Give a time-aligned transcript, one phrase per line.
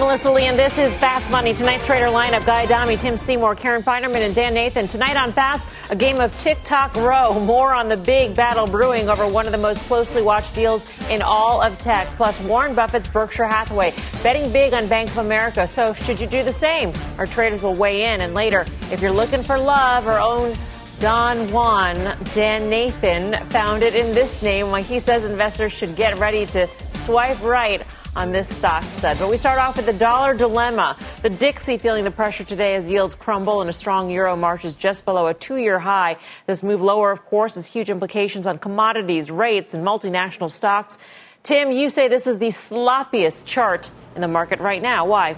[0.00, 1.52] Melissa Lee, and this is Fast Money.
[1.52, 4.88] Tonight's trader lineup Guy Adami, Tim Seymour, Karen Finerman, and Dan Nathan.
[4.88, 7.38] Tonight on Fast, a game of TikTok row.
[7.38, 11.20] More on the big battle brewing over one of the most closely watched deals in
[11.20, 12.06] all of tech.
[12.16, 15.68] Plus, Warren Buffett's Berkshire Hathaway betting big on Bank of America.
[15.68, 16.94] So, should you do the same?
[17.18, 18.22] Our traders will weigh in.
[18.22, 20.56] And later, if you're looking for love or own
[20.98, 26.18] Don Juan, Dan Nathan found it in this name when he says investors should get
[26.18, 26.66] ready to
[27.04, 27.84] swipe right
[28.16, 29.18] on this stock stud.
[29.18, 30.96] But we start off with the dollar dilemma.
[31.22, 35.04] The Dixie feeling the pressure today as yields crumble and a strong euro marches just
[35.04, 36.16] below a two year high.
[36.46, 40.98] This move lower, of course, has huge implications on commodities, rates, and multinational stocks.
[41.42, 45.06] Tim, you say this is the sloppiest chart in the market right now.
[45.06, 45.36] Why?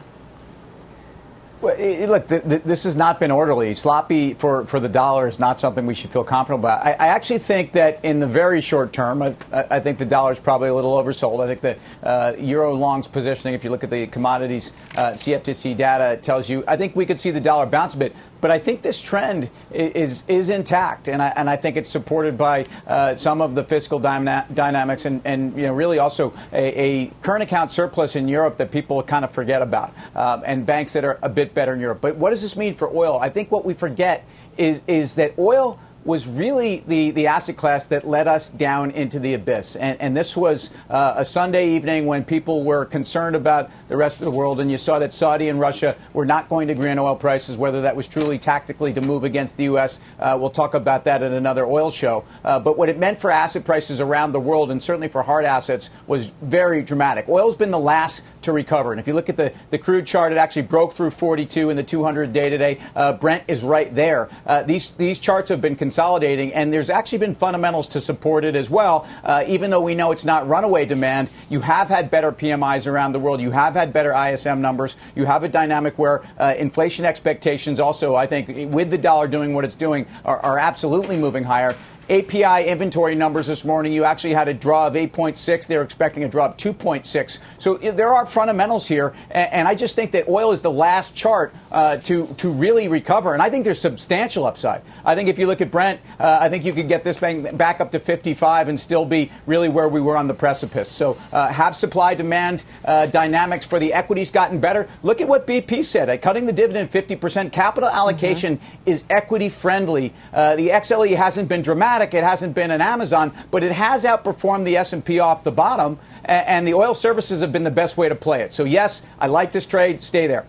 [1.63, 1.77] Well,
[2.09, 3.73] look, th- th- this has not been orderly.
[3.75, 6.85] Sloppy for, for the dollar is not something we should feel comfortable about.
[6.85, 10.33] I, I actually think that in the very short term, I, I, think the dollar
[10.33, 11.41] is probably a little oversold.
[11.41, 15.77] I think the uh, euro long's positioning, if you look at the commodities uh, CFTC
[15.77, 18.17] data, tells you I think we could see the dollar bounce a bit.
[18.43, 22.37] But I think this trend is is intact, and I, and I think it's supported
[22.37, 27.05] by uh, some of the fiscal dyna- dynamics, and, and you know really also a,
[27.05, 30.93] a, current account surplus in Europe that people kind of forget about, uh, and banks
[30.95, 32.01] that are a bit better in Europe.
[32.01, 33.19] But what does this mean for oil?
[33.21, 37.87] I think what we forget is is that oil was really the, the asset class
[37.87, 39.77] that led us down into the abyss.
[39.77, 44.19] And, and this was uh, a Sunday evening when people were concerned about the rest
[44.19, 46.99] of the world, and you saw that Saudi and Russia were not going to grant
[46.99, 50.01] oil prices, whether that was truly tactically to move against the U.S.
[50.19, 52.25] Uh, we'll talk about that at another oil show.
[52.45, 55.45] Uh, but what it meant for asset prices around the world, and certainly for hard
[55.45, 57.29] assets, was very dramatic.
[57.29, 58.93] Oil's been the last to recover.
[58.93, 61.77] And if you look at the, the crude chart, it actually broke through 42 in
[61.77, 62.81] the 200 day today.
[62.95, 64.29] Uh, Brent is right there.
[64.47, 68.57] Uh, these, these charts have been consolidating, and there's actually been fundamentals to support it
[68.57, 69.07] as well.
[69.25, 73.13] Uh, even though we know it's not runaway demand, you have had better PMIs around
[73.13, 73.41] the world.
[73.41, 74.97] You have had better ISM numbers.
[75.15, 79.55] You have a dynamic where uh, inflation expectations also, I think, with the dollar doing
[79.55, 81.77] what it's doing, are, are absolutely moving higher.
[82.13, 85.67] API inventory numbers this morning, you actually had a draw of 8.6.
[85.67, 87.39] They're expecting a draw of 2.6.
[87.57, 91.55] So there are fundamentals here, and, I just think that oil is the last chart
[91.71, 93.33] uh, to to really recover.
[93.33, 94.83] And I think there's substantial upside.
[95.05, 97.57] I think if you look at Brent, uh, I think you could get this thing
[97.57, 100.91] back up to 55 and still be really where we were on the precipice.
[100.91, 104.89] So uh, have supply demand uh, dynamics for the equities gotten better?
[105.03, 106.11] Look at what BP said.
[106.11, 108.91] Uh, cutting the dividend 50%, capital allocation mm-hmm.
[108.91, 110.13] is equity friendly.
[110.35, 112.15] Uh, the XLE hasn't been dramatic dramatic.
[112.15, 116.67] It hasn't been an Amazon, but it has outperformed the S&P off the bottom, and
[116.67, 118.55] the oil services have been the best way to play it.
[118.55, 120.03] So yes, I like this trade.
[120.03, 120.45] Stay there.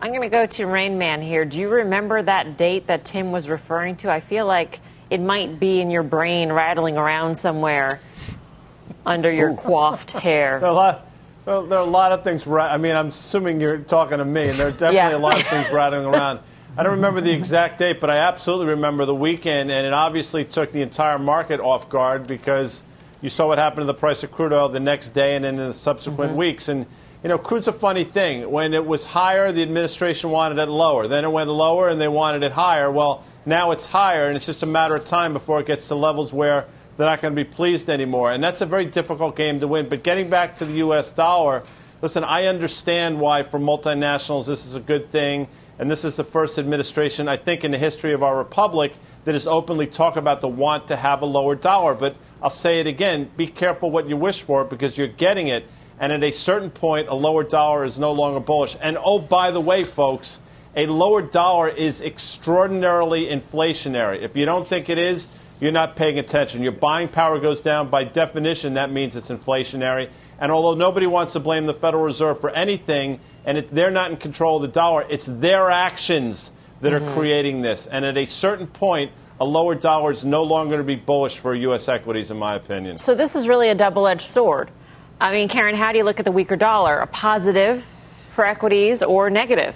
[0.00, 1.44] I'm going to go to Rain Man here.
[1.44, 4.10] Do you remember that date that Tim was referring to?
[4.10, 8.00] I feel like it might be in your brain rattling around somewhere
[9.06, 9.56] under your Ooh.
[9.56, 10.60] coiffed hair.
[10.60, 11.06] There are, lot,
[11.46, 12.46] well, there are a lot of things.
[12.46, 15.16] I mean, I'm assuming you're talking to me, and there are definitely yeah.
[15.16, 16.40] a lot of things rattling around.
[16.76, 20.44] I don't remember the exact date, but I absolutely remember the weekend, and it obviously
[20.44, 22.82] took the entire market off guard because
[23.20, 25.56] you saw what happened to the price of crude oil the next day and then
[25.60, 26.38] in the subsequent mm-hmm.
[26.40, 26.68] weeks.
[26.68, 26.86] And
[27.22, 28.50] you know, crude's a funny thing.
[28.50, 31.06] When it was higher, the administration wanted it lower.
[31.06, 32.90] Then it went lower, and they wanted it higher.
[32.90, 35.94] Well, now it's higher, and it's just a matter of time before it gets to
[35.94, 38.32] levels where they're not going to be pleased anymore.
[38.32, 39.88] And that's a very difficult game to win.
[39.88, 41.12] But getting back to the U.S.
[41.12, 41.62] dollar,
[42.02, 45.46] listen, I understand why for multinationals this is a good thing
[45.78, 48.92] and this is the first administration, I think, in the history of our republic
[49.24, 51.94] that has openly talked about the want to have a lower dollar.
[51.94, 55.66] But I'll say it again be careful what you wish for because you're getting it.
[55.98, 58.76] And at a certain point, a lower dollar is no longer bullish.
[58.80, 60.40] And oh, by the way, folks,
[60.76, 64.20] a lower dollar is extraordinarily inflationary.
[64.20, 66.62] If you don't think it is, you're not paying attention.
[66.62, 67.90] Your buying power goes down.
[67.90, 70.10] By definition, that means it's inflationary.
[70.38, 74.10] And although nobody wants to blame the Federal Reserve for anything, and it, they're not
[74.10, 75.04] in control of the dollar.
[75.08, 77.08] It's their actions that mm-hmm.
[77.08, 77.86] are creating this.
[77.86, 81.38] And at a certain point, a lower dollar is no longer going to be bullish
[81.38, 81.88] for U.S.
[81.88, 82.98] equities, in my opinion.
[82.98, 84.70] So this is really a double-edged sword.
[85.20, 86.98] I mean, Karen, how do you look at the weaker dollar?
[86.98, 87.84] A positive
[88.34, 89.74] for equities or negative?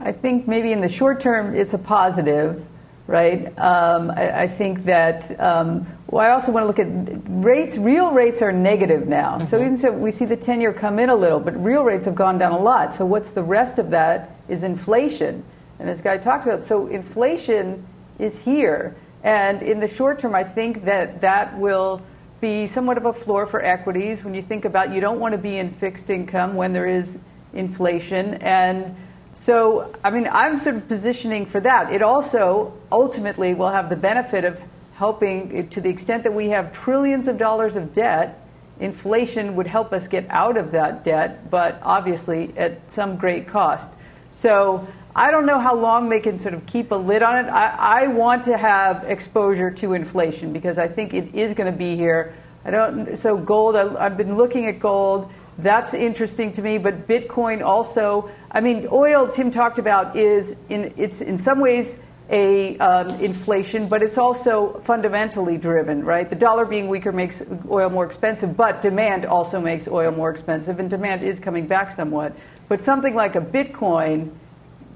[0.00, 2.66] I think maybe in the short term it's a positive.
[3.08, 3.46] Right?
[3.58, 5.40] Um, I, I, think that.
[5.40, 7.78] Um, well, I also want to look at rates.
[7.78, 9.38] Real rates are negative now.
[9.38, 9.44] Mm-hmm.
[9.44, 12.14] So even so, we see the ten-year come in a little, but real rates have
[12.14, 12.94] gone down a lot.
[12.94, 14.36] So what's the rest of that?
[14.48, 15.42] Is inflation,
[15.78, 17.84] and this Guy talks about, so inflation
[18.18, 18.94] is here,
[19.24, 22.02] and in the short term, I think that that will
[22.40, 24.22] be somewhat of a floor for equities.
[24.22, 27.18] When you think about, you don't want to be in fixed income when there is
[27.52, 28.94] inflation and
[29.38, 31.92] so, I mean, I'm sort of positioning for that.
[31.92, 34.60] It also ultimately will have the benefit of
[34.94, 38.44] helping, to the extent that we have trillions of dollars of debt,
[38.80, 43.88] inflation would help us get out of that debt, but obviously at some great cost.
[44.30, 47.48] So, I don't know how long they can sort of keep a lid on it.
[47.48, 51.78] I, I want to have exposure to inflation because I think it is going to
[51.78, 52.34] be here.
[52.64, 53.16] I don't.
[53.16, 53.76] So gold.
[53.76, 55.30] I, I've been looking at gold.
[55.58, 56.78] That's interesting to me.
[56.78, 61.98] But Bitcoin also, I mean, oil, Tim talked about, is in, it's in some ways
[62.30, 66.28] a um, inflation, but it's also fundamentally driven, right?
[66.28, 70.78] The dollar being weaker makes oil more expensive, but demand also makes oil more expensive,
[70.78, 72.34] and demand is coming back somewhat.
[72.68, 74.30] But something like a Bitcoin,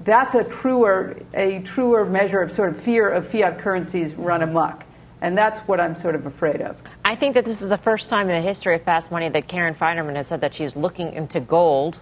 [0.03, 4.85] that's a truer, a truer measure of sort of fear of fiat currencies run amok.
[5.23, 6.83] And that's what I'm sort of afraid of.
[7.05, 9.47] I think that this is the first time in the history of Fast Money that
[9.47, 11.97] Karen Finerman has said that she's looking into gold.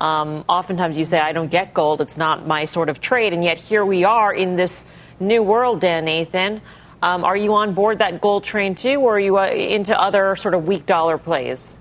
[0.00, 3.32] Um, oftentimes you say, I don't get gold, it's not my sort of trade.
[3.32, 4.84] And yet here we are in this
[5.20, 6.60] new world, Dan Nathan.
[7.00, 10.34] Um, are you on board that gold train too, or are you uh, into other
[10.34, 11.78] sort of weak dollar plays?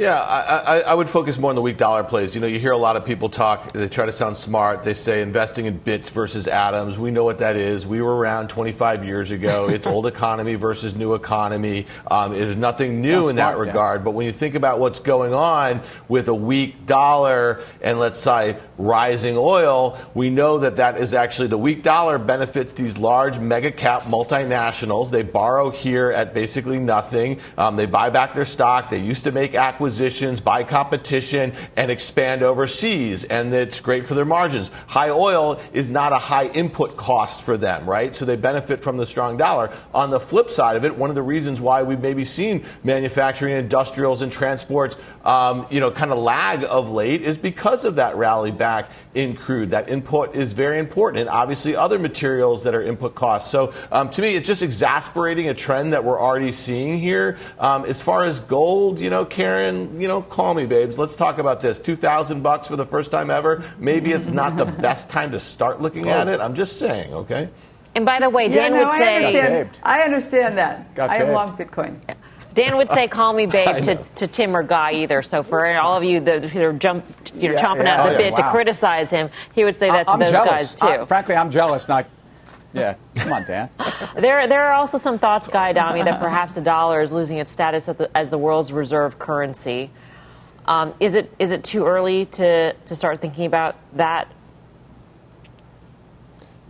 [0.00, 2.34] Yeah, I, I, I, would focus more on the weak dollar plays.
[2.34, 4.82] You know, you hear a lot of people talk, they try to sound smart.
[4.82, 6.98] They say investing in bits versus atoms.
[6.98, 7.86] We know what that is.
[7.86, 9.68] We were around 25 years ago.
[9.80, 11.86] It's old economy versus new economy.
[12.10, 14.00] Um, there's nothing new in smart, that regard.
[14.00, 14.04] Yeah.
[14.04, 18.56] But when you think about what's going on with a weak dollar and, let's say,
[18.78, 23.70] rising oil, we know that that is actually the weak dollar benefits these large mega
[23.70, 25.10] cap multinationals.
[25.10, 27.38] They borrow here at basically nothing.
[27.58, 28.90] Um, they buy back their stock.
[28.90, 33.24] They used to make acquisitions acquisitions, buy competition, and expand overseas.
[33.24, 34.70] And it's great for their margins.
[34.86, 38.14] High oil is not a high input cost for them, right?
[38.14, 39.72] So they benefit from the strong dollar.
[39.92, 43.56] On the flip side of it, one of the reasons why we've maybe seen manufacturing,
[43.56, 48.14] industrials, and transports, um, you know, kind of lag of late is because of that
[48.14, 49.70] rally back in crude.
[49.70, 53.50] That input is very important, and obviously other materials that are input costs.
[53.50, 57.38] So um, to me, it's just exasperating a trend that we're already seeing here.
[57.58, 60.98] Um, as far as gold, you know, Karen, you know, call me, babes.
[60.98, 61.78] Let's talk about this.
[61.78, 63.64] Two thousand bucks for the first time ever.
[63.78, 66.40] Maybe it's not the best time to start looking at it.
[66.40, 67.48] I'm just saying, okay.
[67.94, 70.94] And by the way, Dan yeah, no, would say, I understand, I understand that.
[70.94, 71.98] Got I am long Bitcoin.
[72.08, 72.14] Yeah.
[72.54, 75.22] Dan would say, "Call me babe" to, to Tim or Guy either.
[75.22, 77.04] So for all of you that are jump,
[77.34, 78.02] you know, yeah, chomping yeah.
[78.02, 78.36] at the oh, bit wow.
[78.36, 80.50] to criticize him, he would say that to I'm those jealous.
[80.50, 81.02] guys too.
[81.02, 81.88] I, frankly, I'm jealous.
[81.88, 82.06] Not
[82.72, 83.68] yeah, come on, Dan.
[84.16, 87.50] there, there are also some thoughts, Guy Adami, that perhaps the dollar is losing its
[87.50, 89.90] status as the, as the world's reserve currency.
[90.66, 94.28] Um, is it is it too early to to start thinking about that?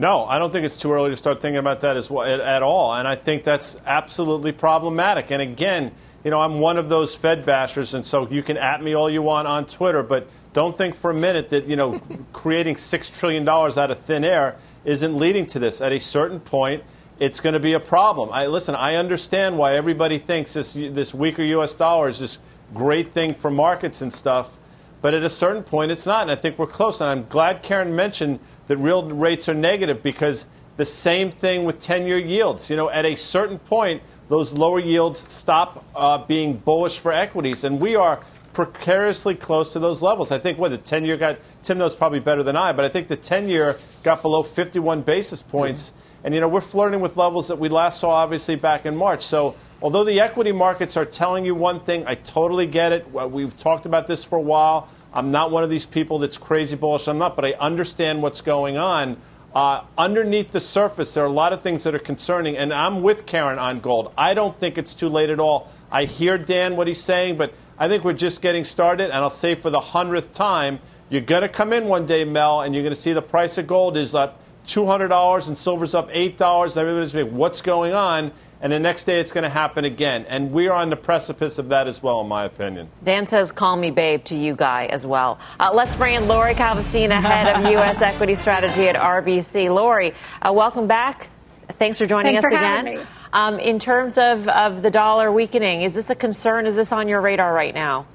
[0.00, 2.41] No, I don't think it's too early to start thinking about that as well, at,
[2.41, 2.94] at all.
[2.94, 5.31] And I think that's absolutely problematic.
[5.31, 5.93] And again,
[6.25, 9.11] you know, I'm one of those Fed bashers, and so you can at me all
[9.11, 12.00] you want on Twitter, but don't think for a minute that you know
[12.32, 14.56] creating six trillion dollars out of thin air
[14.87, 15.82] isn't leading to this.
[15.82, 16.82] At a certain point,
[17.19, 18.31] it's going to be a problem.
[18.32, 18.75] I listen.
[18.75, 21.75] I understand why everybody thinks this this weaker U.S.
[21.75, 22.41] dollar is just
[22.73, 24.56] great thing for markets and stuff.
[25.03, 26.22] But at a certain point, it's not.
[26.22, 27.03] And I think we're close.
[27.03, 30.46] And I'm glad Karen mentioned that real rates are negative because
[30.77, 32.70] the same thing with 10 year yields.
[32.70, 37.65] You know, at a certain point, those lower yields stop uh, being bullish for equities.
[37.65, 38.20] And we are
[38.53, 40.31] precariously close to those levels.
[40.31, 42.89] I think what the 10 year got, Tim knows probably better than I, but I
[42.89, 45.91] think the 10 year got below 51 basis points.
[45.91, 46.27] Mm-hmm.
[46.27, 49.24] And, you know, we're flirting with levels that we last saw obviously back in March.
[49.24, 53.10] So although the equity markets are telling you one thing, I totally get it.
[53.10, 54.89] We've talked about this for a while.
[55.12, 57.08] I'm not one of these people that's crazy bullish.
[57.08, 59.17] I'm not, but I understand what's going on.
[59.55, 63.02] Uh, underneath the surface, there are a lot of things that are concerning, and I'm
[63.02, 64.12] with Karen on gold.
[64.17, 65.69] I don't think it's too late at all.
[65.90, 69.06] I hear Dan what he's saying, but I think we're just getting started.
[69.06, 72.60] And I'll say for the hundredth time, you're going to come in one day, Mel,
[72.60, 76.10] and you're going to see the price of gold is up $200 and silver's up
[76.10, 76.76] $8.
[76.76, 78.31] Everybody's like, what's going on?
[78.60, 80.26] And the next day it's going to happen again.
[80.29, 82.90] And we are on the precipice of that as well, in my opinion.
[83.02, 85.38] Dan says, call me babe to you, Guy, as well.
[85.58, 88.00] Uh, let's bring in Lori Calvasina, head of U.S.
[88.02, 89.74] equity strategy at RBC.
[89.74, 91.29] Lori, uh, welcome back.
[91.69, 93.06] Thanks for joining Thanks us for again.
[93.32, 96.67] Um, in terms of, of the dollar weakening, is this a concern?
[96.67, 98.06] Is this on your radar right now?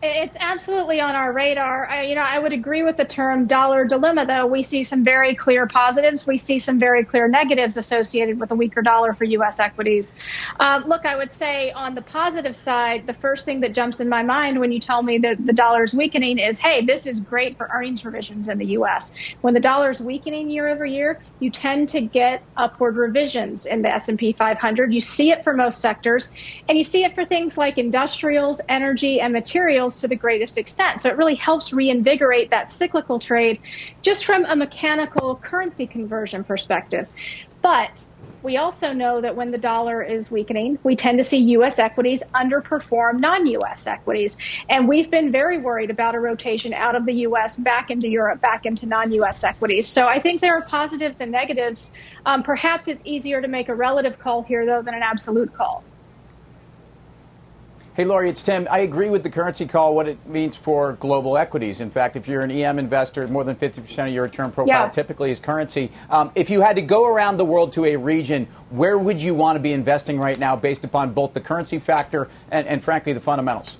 [0.00, 1.88] It's absolutely on our radar.
[1.88, 4.46] I, you know, I would agree with the term dollar dilemma, though.
[4.46, 6.24] We see some very clear positives.
[6.24, 9.58] We see some very clear negatives associated with a weaker dollar for U.S.
[9.58, 10.14] equities.
[10.60, 14.08] Uh, look, I would say on the positive side, the first thing that jumps in
[14.08, 17.18] my mind when you tell me that the dollar is weakening is, hey, this is
[17.18, 19.12] great for earnings revisions in the U.S.
[19.40, 23.82] When the dollar is weakening year over year, you tend to get upward revisions in
[23.82, 24.94] the S&P 500.
[24.94, 26.30] You see it for most sectors,
[26.68, 31.00] and you see it for things like industrials, energy, and materials to the greatest extent.
[31.00, 33.60] So it really helps reinvigorate that cyclical trade
[34.02, 37.08] just from a mechanical currency conversion perspective.
[37.62, 37.90] But
[38.42, 41.78] we also know that when the dollar is weakening, we tend to see U.S.
[41.78, 43.86] equities underperform non U.S.
[43.86, 44.38] equities.
[44.68, 47.56] And we've been very worried about a rotation out of the U.S.
[47.56, 49.42] back into Europe, back into non U.S.
[49.42, 49.88] equities.
[49.88, 51.90] So I think there are positives and negatives.
[52.26, 55.82] Um, perhaps it's easier to make a relative call here, though, than an absolute call.
[57.98, 58.68] Hey, Lori, it's Tim.
[58.70, 61.80] I agree with the currency call, what it means for global equities.
[61.80, 64.88] In fact, if you're an EM investor, more than 50% of your return profile yeah.
[64.88, 65.90] typically is currency.
[66.08, 69.34] Um, if you had to go around the world to a region, where would you
[69.34, 73.12] want to be investing right now based upon both the currency factor and, and frankly,
[73.14, 73.78] the fundamentals?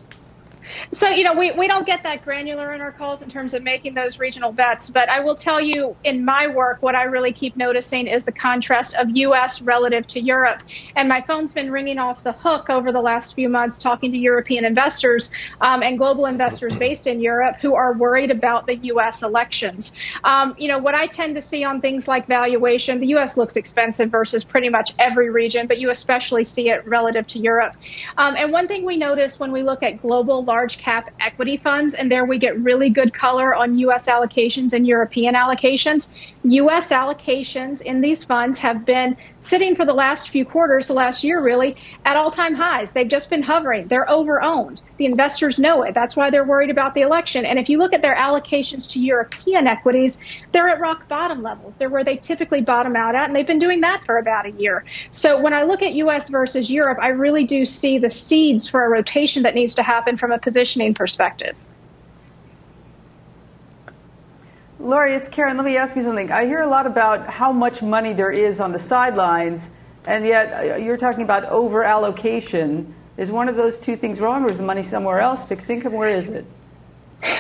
[0.93, 3.63] So, you know, we, we don't get that granular in our calls in terms of
[3.63, 4.91] making those regional bets.
[4.91, 8.33] But I will tell you, in my work, what I really keep noticing is the
[8.33, 9.63] contrast of U.S.
[9.63, 10.63] relative to Europe.
[10.97, 14.19] And my phone's been ringing off the hook over the last few months talking to
[14.19, 19.23] European investors um, and global investors based in Europe who are worried about the U.S.
[19.23, 19.97] elections.
[20.25, 23.37] Um, you know, what I tend to see on things like valuation, the U.S.
[23.37, 27.77] looks expensive versus pretty much every region, but you especially see it relative to Europe.
[28.17, 31.57] Um, and one thing we notice when we look at global large large cap equity
[31.57, 34.09] funds, and there we get really good color on U.S.
[34.09, 36.13] allocations and European allocations.
[36.43, 36.91] U.S.
[36.91, 41.41] allocations in these funds have been sitting for the last few quarters, the last year
[41.43, 42.93] really, at all time highs.
[42.93, 43.87] They've just been hovering.
[43.87, 44.83] They're over owned.
[44.97, 45.95] The investors know it.
[45.95, 47.45] That's why they're worried about the election.
[47.45, 50.19] And if you look at their allocations to European equities,
[50.51, 51.77] they're at rock bottom levels.
[51.77, 54.51] They're where they typically bottom out at, and they've been doing that for about a
[54.51, 54.85] year.
[55.13, 56.29] So when I look at U.S.
[56.29, 60.17] versus Europe, I really do see the seeds for a rotation that needs to happen
[60.17, 61.55] from a positioning perspective.
[64.81, 65.59] Lori, it's Karen.
[65.59, 66.33] Let me ask you something.
[66.33, 69.69] I hear a lot about how much money there is on the sidelines,
[70.07, 72.95] and yet uh, you're talking about over allocation.
[73.19, 75.45] Is one of those two things wrong, or is the money somewhere else?
[75.45, 76.47] Fixed income, where is it?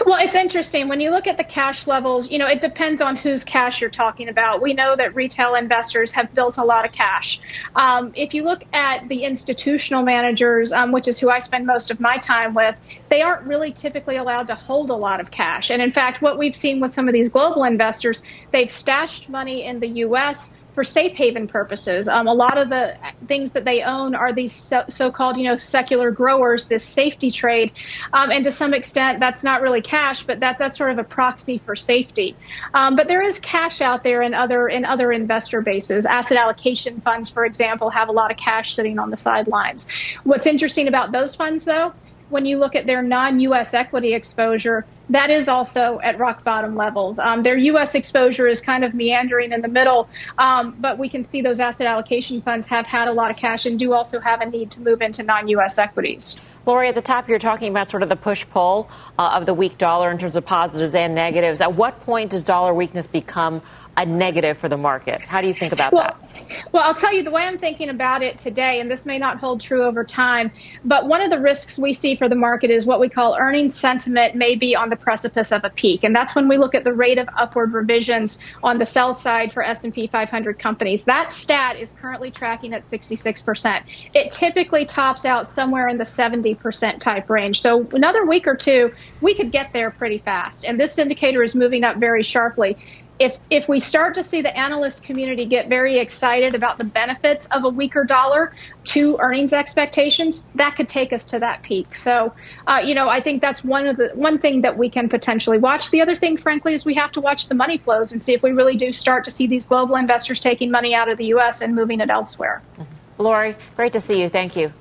[0.08, 0.88] Well, it's interesting.
[0.88, 3.90] When you look at the cash levels, you know, it depends on whose cash you're
[3.90, 4.62] talking about.
[4.62, 7.38] We know that retail investors have built a lot of cash.
[7.76, 11.90] Um, if you look at the institutional managers, um, which is who I spend most
[11.90, 12.74] of my time with,
[13.10, 15.68] they aren't really typically allowed to hold a lot of cash.
[15.68, 19.64] And in fact, what we've seen with some of these global investors, they've stashed money
[19.64, 22.06] in the U.S for safe haven purposes.
[22.06, 25.56] Um, a lot of the things that they own are these so- called you know,
[25.56, 27.72] secular growers, this safety trade,
[28.12, 31.02] um, and to some extent, that's not really cash, but that that's sort of a
[31.02, 32.36] proxy for safety.
[32.74, 36.06] Um, but there is cash out there in other in other investor bases.
[36.06, 39.88] Asset allocation funds, for example, have a lot of cash sitting on the sidelines.
[40.22, 41.92] What's interesting about those funds, though,
[42.30, 43.74] when you look at their non-U.S.
[43.74, 47.18] equity exposure, that is also at rock bottom levels.
[47.18, 47.94] Um, their U.S.
[47.94, 51.86] exposure is kind of meandering in the middle, um, but we can see those asset
[51.86, 54.80] allocation funds have had a lot of cash and do also have a need to
[54.80, 55.78] move into non-U.S.
[55.78, 56.38] equities.
[56.66, 59.54] Lori, at the top, you're talking about sort of the push pull uh, of the
[59.54, 61.62] weak dollar in terms of positives and negatives.
[61.62, 63.62] At what point does dollar weakness become
[63.98, 65.20] a negative for the market.
[65.20, 66.72] How do you think about well, that?
[66.72, 69.38] Well, I'll tell you the way I'm thinking about it today, and this may not
[69.38, 70.52] hold true over time,
[70.84, 73.74] but one of the risks we see for the market is what we call earnings
[73.74, 76.84] sentiment may be on the precipice of a peak, and that's when we look at
[76.84, 81.04] the rate of upward revisions on the sell side for S&P 500 companies.
[81.04, 83.82] That stat is currently tracking at 66%.
[84.14, 87.60] It typically tops out somewhere in the 70% type range.
[87.60, 91.56] So another week or two, we could get there pretty fast, and this indicator is
[91.56, 92.76] moving up very sharply
[93.18, 97.46] if if we start to see the analyst community get very excited about the benefits
[97.46, 101.94] of a weaker dollar to earnings expectations, that could take us to that peak.
[101.94, 102.32] So,
[102.66, 105.58] uh, you know, I think that's one of the one thing that we can potentially
[105.58, 105.90] watch.
[105.90, 108.42] The other thing, frankly, is we have to watch the money flows and see if
[108.42, 111.60] we really do start to see these global investors taking money out of the U.S.
[111.60, 112.62] and moving it elsewhere.
[112.78, 113.22] Mm-hmm.
[113.22, 114.28] Lori, great to see you.
[114.28, 114.72] Thank you.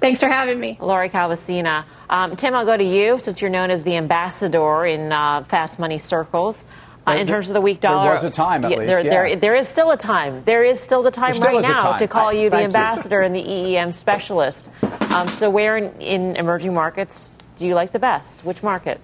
[0.00, 0.76] Thanks for having me.
[0.80, 1.86] Lori Calvasina.
[2.10, 5.78] Um, Tim, I'll go to you since you're known as the ambassador in uh, fast
[5.78, 6.66] money circles.
[7.06, 8.04] Uh, in terms of the weak dollar.
[8.04, 8.86] There was a time, at yeah, least.
[8.86, 9.10] There, yeah.
[9.10, 10.42] there, there is still a time.
[10.44, 11.98] There is still the time still right now time.
[11.98, 13.26] to call I, you the ambassador you.
[13.26, 14.70] and the EEM specialist.
[15.10, 18.42] Um, so, where in, in, emerging markets do you like the best?
[18.42, 19.00] Which market?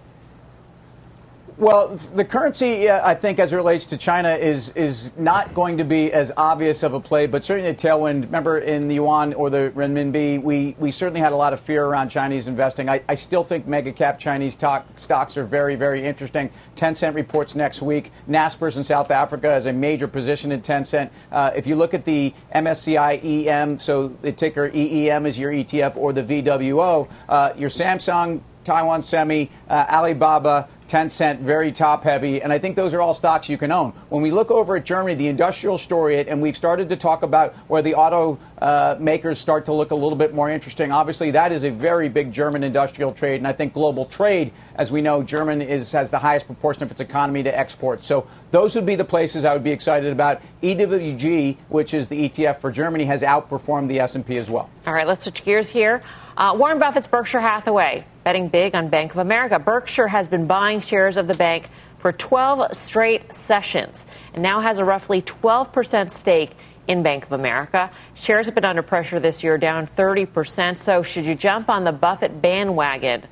[1.60, 5.76] Well, the currency, uh, I think, as it relates to China, is is not going
[5.76, 8.22] to be as obvious of a play, but certainly a tailwind.
[8.22, 11.84] Remember, in the yuan or the renminbi, we, we certainly had a lot of fear
[11.84, 12.88] around Chinese investing.
[12.88, 16.48] I, I still think mega cap Chinese talk, stocks are very, very interesting.
[16.76, 18.10] Tencent reports next week.
[18.26, 21.10] Naspers in South Africa has a major position in Tencent.
[21.30, 25.94] Uh, if you look at the MSCI EM, so the ticker EEM is your ETF,
[25.98, 32.52] or the VWO, uh, your Samsung, Taiwan Semi, uh, Alibaba, Tencent, very top heavy, and
[32.52, 33.92] I think those are all stocks you can own.
[34.08, 37.54] When we look over at Germany, the industrial story, and we've started to talk about
[37.68, 40.90] where the auto uh, makers start to look a little bit more interesting.
[40.90, 44.90] Obviously, that is a very big German industrial trade, and I think global trade, as
[44.90, 48.04] we know, German is has the highest proportion of its economy to exports.
[48.04, 50.42] So those would be the places I would be excited about.
[50.60, 54.68] EWG, which is the ETF for Germany, has outperformed the S&P as well.
[54.88, 56.00] All right, let's switch gears here.
[56.36, 59.58] Uh, Warren Buffett's Berkshire Hathaway betting big on Bank of America.
[59.58, 61.68] Berkshire has been buying shares of the bank
[61.98, 66.52] for 12 straight sessions and now has a roughly 12% stake
[66.88, 67.90] in Bank of America.
[68.14, 70.78] Shares have been under pressure this year, down 30%.
[70.78, 73.24] So, should you jump on the Buffett bandwagon?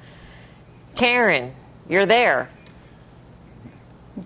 [0.94, 1.54] Karen,
[1.88, 2.50] you're there.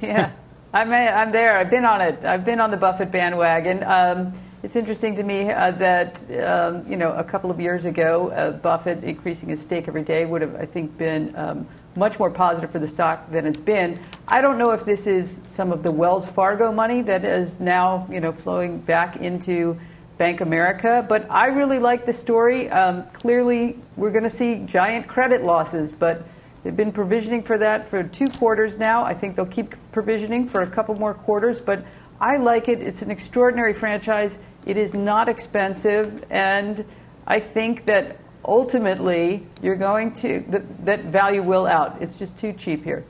[0.01, 0.33] Yeah,
[0.73, 1.57] I'm, I'm there.
[1.57, 2.25] I've been on it.
[2.25, 3.85] I've been on the Buffett bandwagon.
[3.85, 8.31] Um, it's interesting to me uh, that um, you know a couple of years ago,
[8.31, 11.67] uh, Buffett increasing his stake every day would have, I think, been um,
[11.97, 13.99] much more positive for the stock than it's been.
[14.29, 18.07] I don't know if this is some of the Wells Fargo money that is now
[18.11, 19.79] you know flowing back into
[20.17, 22.71] Bank America, but I really like the story.
[22.71, 26.25] Um, clearly, we're going to see giant credit losses, but
[26.63, 29.03] they've been provisioning for that for two quarters now.
[29.03, 31.85] I think they'll keep provisioning for a couple more quarters, but
[32.23, 32.81] I like it.
[32.81, 34.39] It's an extraordinary franchise.
[34.65, 36.85] It is not expensive, and
[37.27, 42.01] I think that ultimately you're going to that, that value will out.
[42.01, 43.05] It's just too cheap here.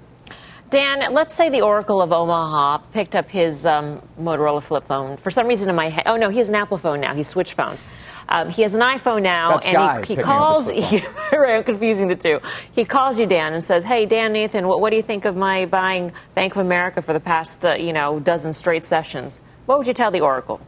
[0.70, 5.18] Dan, let's say the Oracle of Omaha picked up his um, Motorola flip phone.
[5.18, 7.14] For some reason in my head, oh no, he has an Apple phone now.
[7.14, 7.82] He switched phones.
[8.32, 10.68] Um, he has an iPhone now, That's and Guy he, he calls.
[10.70, 12.40] right, I'm confusing the two.
[12.72, 15.36] He calls you, Dan, and says, "Hey, Dan Nathan, what, what do you think of
[15.36, 19.76] my buying Bank of America for the past, uh, you know, dozen straight sessions?" What
[19.76, 20.60] would you tell the Oracle?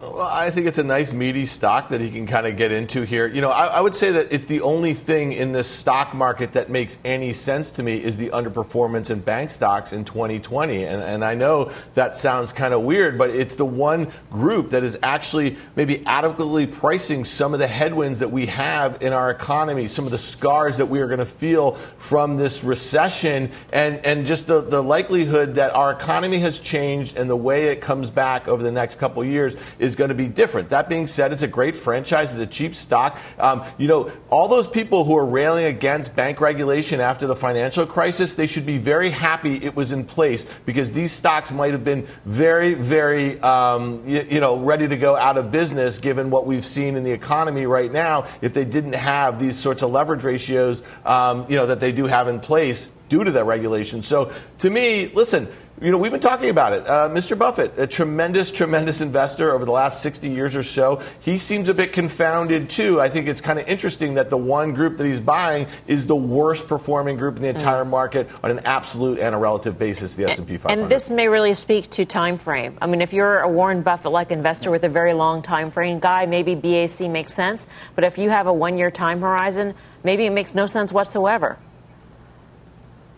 [0.00, 3.02] Well, I think it's a nice meaty stock that he can kind of get into
[3.02, 3.26] here.
[3.26, 6.54] You know, I, I, would say that it's the only thing in this stock market
[6.54, 10.84] that makes any sense to me is the underperformance in bank stocks in 2020.
[10.84, 14.84] And, and I know that sounds kind of weird, but it's the one group that
[14.84, 19.86] is actually maybe adequately pricing some of the headwinds that we have in our economy,
[19.86, 24.26] some of the scars that we are going to feel from this recession, and, and
[24.26, 28.48] just the, the likelihood that our economy has changed and the way it comes back
[28.48, 30.70] over the next couple years is is going to be different.
[30.70, 32.32] That being said, it's a great franchise.
[32.32, 33.18] It's a cheap stock.
[33.38, 37.86] Um, you know, all those people who are railing against bank regulation after the financial
[37.86, 41.84] crisis, they should be very happy it was in place because these stocks might have
[41.84, 46.46] been very, very, um, you, you know, ready to go out of business given what
[46.46, 50.22] we've seen in the economy right now if they didn't have these sorts of leverage
[50.22, 54.02] ratios, um, you know, that they do have in place due to that regulation.
[54.02, 55.48] So to me, listen,
[55.80, 56.86] you know, we've been talking about it.
[56.86, 57.38] Uh, Mr.
[57.38, 61.00] Buffett, a tremendous, tremendous investor over the last 60 years or so.
[61.20, 63.00] He seems a bit confounded too.
[63.00, 66.16] I think it's kind of interesting that the one group that he's buying is the
[66.16, 67.90] worst performing group in the entire mm.
[67.90, 70.82] market on an absolute and a relative basis, the S&P 500.
[70.82, 72.76] And this may really speak to time frame.
[72.82, 76.26] I mean, if you're a Warren Buffett-like investor with a very long time frame guy,
[76.26, 77.66] maybe BAC makes sense.
[77.94, 81.58] But if you have a one-year time horizon, maybe it makes no sense whatsoever.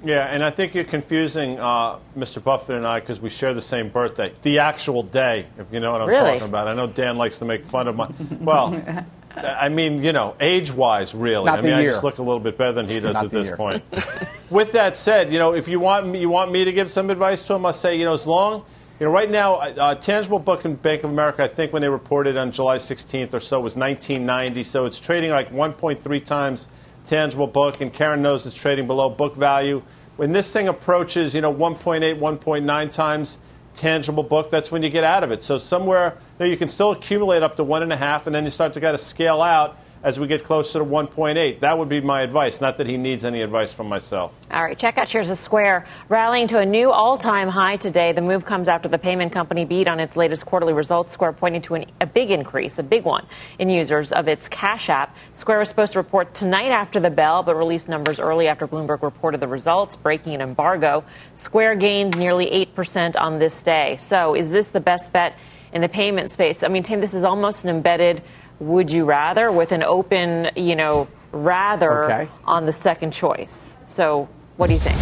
[0.05, 2.43] Yeah, and I think you're confusing uh, Mr.
[2.43, 5.93] Buffett and I because we share the same birthday, the actual day, if you know
[5.93, 6.33] what I'm really?
[6.33, 6.67] talking about.
[6.67, 8.09] I know Dan likes to make fun of my.
[8.41, 11.47] Well, I mean, you know, age-wise, really.
[11.47, 13.31] Not I mean, I just look a little bit better than he does Not at
[13.31, 13.57] this year.
[13.57, 13.85] point.
[14.51, 17.09] With that said, you know, if you want me, you want me to give some
[17.09, 18.65] advice to him, I'll say, you know, as long.
[19.01, 21.89] You know, right now, uh, tangible book in Bank of America, I think when they
[21.89, 24.63] reported on July 16th or so, was 1990.
[24.65, 26.69] So it's trading like 1.3 times
[27.07, 29.83] tangible book, and Karen knows it's trading below book value.
[30.17, 33.39] When this thing approaches, you know, 1.8, 1.9 times
[33.75, 35.43] tangible book, that's when you get out of it.
[35.43, 38.35] So somewhere you, know, you can still accumulate up to one and a half, and
[38.35, 41.61] then you start to kind of scale out as we get closer to 1.8.
[41.61, 42.61] That would be my advice.
[42.61, 44.35] Not that he needs any advice from myself.
[44.51, 48.13] All right, check out Shares of Square rallying to a new all-time high today.
[48.13, 51.11] The move comes after the payment company beat on its latest quarterly results.
[51.11, 53.27] Square pointing to an, a big increase, a big one,
[53.59, 55.17] in users of its Cash App.
[55.35, 59.03] Square was supposed to report tonight after the bell, but released numbers early after Bloomberg
[59.03, 61.05] reported the results, breaking an embargo.
[61.37, 63.97] Square gained nearly 8% on this day.
[63.99, 65.37] So, is this the best bet
[65.73, 66.63] in the payment space?
[66.63, 68.23] I mean, Tim, this is almost an embedded
[68.63, 72.29] would you rather with an open, you know, rather okay.
[72.45, 73.77] on the second choice.
[73.87, 74.99] So, what do you think?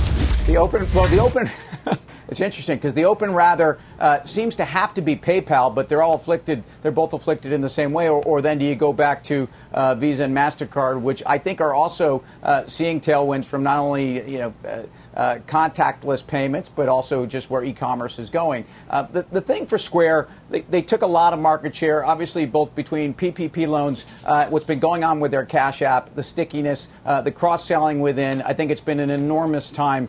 [0.47, 1.51] The open, well, the open.
[2.31, 6.03] It's interesting because the Open rather uh, seems to have to be PayPal, but they're
[6.03, 6.65] all afflicted.
[6.83, 8.09] They're both afflicted in the same way.
[8.09, 11.61] Or, or then do you go back to uh, Visa and Mastercard, which I think
[11.61, 14.83] are also uh, seeing tailwinds from not only you know uh,
[15.15, 18.65] uh, contactless payments, but also just where e-commerce is going.
[18.89, 22.47] Uh, the, the thing for Square, they, they, took a lot of market share, obviously
[22.47, 24.05] both between PPP loans,
[24.51, 28.41] what's been going on with their Cash App, the stickiness, the cross-selling within.
[28.43, 30.09] I think it's been an enormous time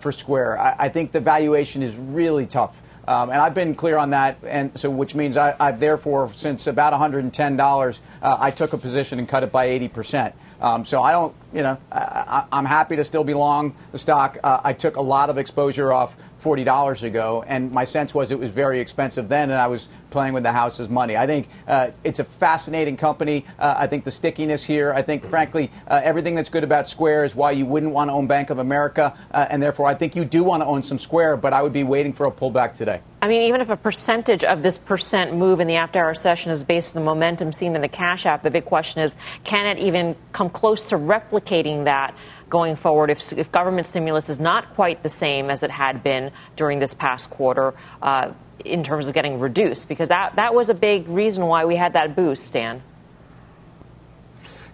[0.00, 0.58] for Square.
[0.58, 2.80] I, I think the valuation is really tough.
[3.08, 6.66] Um, and I've been clear on that, and so which means I, have therefore since
[6.66, 10.34] about $110, uh, I took a position and cut it by 80 percent.
[10.60, 14.38] Um, so I don't, you know, I, am happy to still be long the stock.
[14.42, 18.38] Uh, I took a lot of exposure off $40 ago, and my sense was it
[18.38, 21.16] was very expensive then, and I was playing with the house's money.
[21.16, 23.44] I think uh, it's a fascinating company.
[23.58, 27.24] Uh, I think the stickiness here, I think, frankly, uh, everything that's good about Square
[27.24, 30.14] is why you wouldn't want to own Bank of America, uh, and therefore I think
[30.14, 32.74] you do want to own some Square, but I would be waiting for a pullback
[32.74, 33.00] today.
[33.20, 36.52] I mean, even if a percentage of this percent move in the after hour session
[36.52, 39.66] is based on the momentum seen in the Cash App, the big question is can
[39.66, 42.14] it even come close to replicating that?
[42.48, 46.30] Going forward if, if government stimulus is not quite the same as it had been
[46.56, 48.32] during this past quarter uh,
[48.64, 49.88] in terms of getting reduced?
[49.88, 52.82] Because that, that was a big reason why we had that boost, Dan.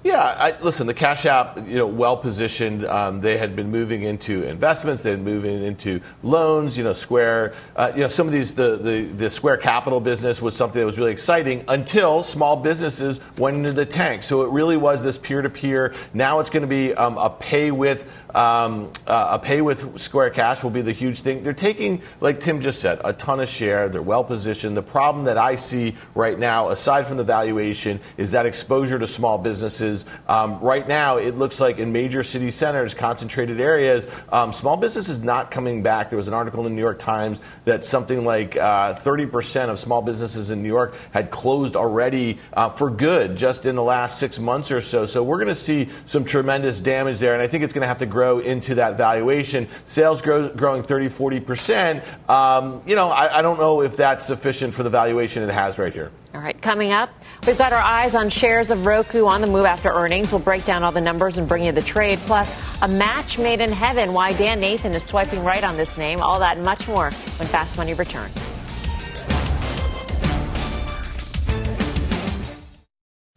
[0.05, 2.85] Yeah, I, listen, the Cash App, you know, well positioned.
[2.85, 5.03] Um, they had been moving into investments.
[5.03, 6.77] They had been moving into loans.
[6.77, 7.55] You know, Square.
[7.77, 10.87] Uh, you know, some of these the, the the Square Capital business was something that
[10.87, 14.25] was really exciting until small businesses went into the tank.
[14.25, 15.95] So it really was this peer to peer.
[16.13, 20.31] Now it's going to be um, a pay with um, uh, a pay with Square
[20.31, 21.43] Cash will be the huge thing.
[21.43, 23.89] They're taking, like Tim just said, a ton of share.
[23.89, 24.77] They're well positioned.
[24.77, 29.07] The problem that I see right now, aside from the valuation, is that exposure to
[29.07, 34.53] small businesses um, right now, it looks like in major city centers, concentrated areas, um,
[34.53, 36.11] small business is not coming back.
[36.11, 39.79] There was an article in the New York Times that something like uh, 30% of
[39.79, 44.19] small businesses in New York had closed already uh, for good just in the last
[44.19, 45.07] six months or so.
[45.07, 47.89] So we're going to see some tremendous damage there, and I think it's going to
[47.89, 49.69] have to grow into that valuation.
[49.87, 52.29] Sales grow, growing 30, 40%.
[52.29, 55.79] Um, you know, I, I don't know if that's sufficient for the valuation it has
[55.79, 56.11] right here.
[56.35, 57.11] All right, coming up,
[57.47, 60.33] we've got our eyes on shares of Roku on the move after earnings.
[60.33, 63.61] We'll break down all the numbers and bring you the trade, plus a match made
[63.61, 64.15] in heaven.
[64.15, 66.21] Why Dan Nathan is swiping right on this name.
[66.21, 68.35] All that and much more when Fast Money returns.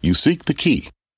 [0.05, 0.87] You seek the key,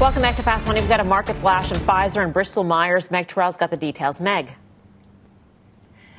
[0.00, 0.80] Welcome back to Fast Money.
[0.80, 3.10] We've got a market flash in Pfizer and Bristol Myers.
[3.10, 4.18] Meg Terrell's got the details.
[4.18, 4.54] Meg.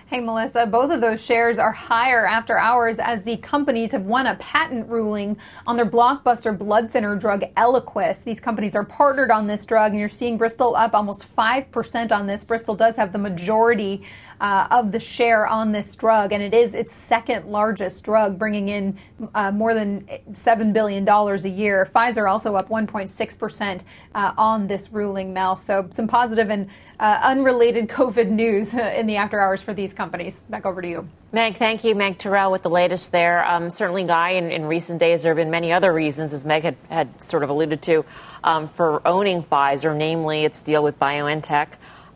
[0.06, 4.28] Hey, Melissa, both of those shares are higher after hours as the companies have won
[4.28, 8.24] a patent ruling on their blockbuster blood thinner drug Eliquis.
[8.24, 12.28] These companies are partnered on this drug, and you're seeing Bristol up almost 5% on
[12.28, 12.44] this.
[12.44, 14.04] Bristol does have the majority
[14.41, 18.69] uh, of the share on this drug, and it is its second largest drug, bringing
[18.69, 18.97] in
[19.36, 20.01] uh, more than
[20.32, 21.88] $7 billion a year.
[21.93, 23.84] Pfizer also up 1.6%
[24.15, 25.56] uh, on this ruling, Mel.
[25.56, 26.67] So some positive and
[26.99, 30.41] uh, unrelated COVID news in the after hours for these companies.
[30.49, 31.08] Back over to you.
[31.32, 31.93] Meg, thank you.
[31.93, 33.45] Meg Terrell with the latest there.
[33.45, 36.63] Um, certainly, Guy, in, in, recent days, there have been many other reasons, as Meg
[36.63, 38.06] had, had sort of alluded to,
[38.43, 41.67] um, for owning Pfizer, namely its deal with BioNTech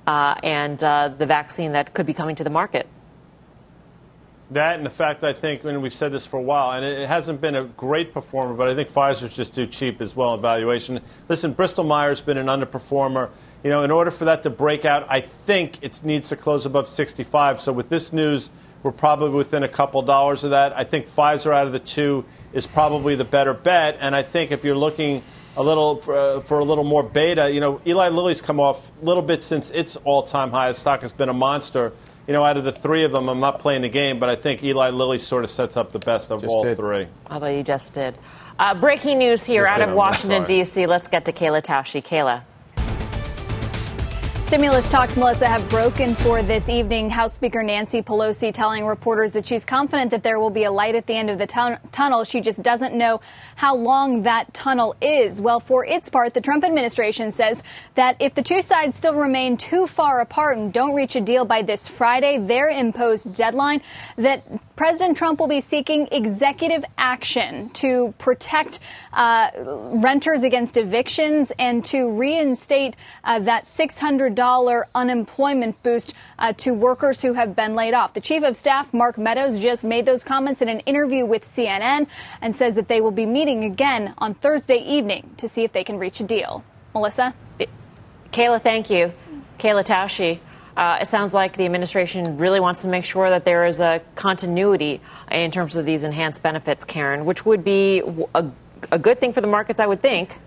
[0.08, 2.88] uh, and uh, the vaccine that could be coming to the market.
[4.52, 7.08] That and the fact I think, and we've said this for a while, and it
[7.08, 10.42] hasn't been a great performer, but I think Pfizer's just too cheap as well in
[10.42, 11.02] valuation.
[11.28, 13.32] Listen, Bristol Myers has been an underperformer.
[13.64, 16.68] You know, in order for that to break out, I think it needs to close
[16.68, 17.60] above 65.
[17.60, 18.52] So with this news,
[18.84, 20.78] we're probably within a couple dollars of that.
[20.78, 24.52] I think Pfizer out of the two is probably the better bet, and I think
[24.52, 25.24] if you're looking
[25.58, 27.52] a little for, uh, for, a little more beta.
[27.52, 30.70] You know, Eli Lilly's come off a little bit since its all-time high.
[30.70, 31.94] The stock has been a monster.
[32.28, 34.36] You know, out of the three of them, I'm not playing the game, but I
[34.36, 36.78] think Eli Lilly sort of sets up the best of just all did.
[36.78, 37.08] three.
[37.30, 38.18] Although you just did.
[38.58, 40.88] Uh, breaking news here just out of Washington, D.C.
[40.88, 42.04] Let's get to Kayla Tausche.
[42.04, 42.42] Kayla.
[44.46, 47.10] Stimulus talks, Melissa, have broken for this evening.
[47.10, 50.94] House Speaker Nancy Pelosi telling reporters that she's confident that there will be a light
[50.94, 52.24] at the end of the tun- tunnel.
[52.24, 53.22] She just doesn't know
[53.56, 55.42] how long that tunnel is.
[55.42, 57.64] Well, for its part, the Trump administration says
[57.96, 61.44] that if the two sides still remain too far apart and don't reach a deal
[61.44, 63.82] by this Friday, their imposed deadline,
[64.16, 64.44] that
[64.76, 68.80] President Trump will be seeking executive action to protect
[69.14, 77.22] uh, renters against evictions and to reinstate uh, that $600 unemployment boost uh, to workers
[77.22, 78.14] who have been laid off.
[78.14, 82.08] The chief of staff, Mark Meadows, just made those comments in an interview with CNN
[82.42, 85.84] and says that they will be meeting again on Thursday evening to see if they
[85.84, 86.64] can reach a deal.
[86.94, 87.34] Melissa?
[88.32, 89.14] Kayla, thank you.
[89.58, 90.40] Kayla Tausche.
[90.76, 94.02] Uh, it sounds like the administration really wants to make sure that there is a
[94.16, 95.00] continuity
[95.32, 98.02] in terms of these enhanced benefits, Karen, which would be
[98.34, 98.46] a,
[98.92, 100.38] a good thing for the markets, I would think.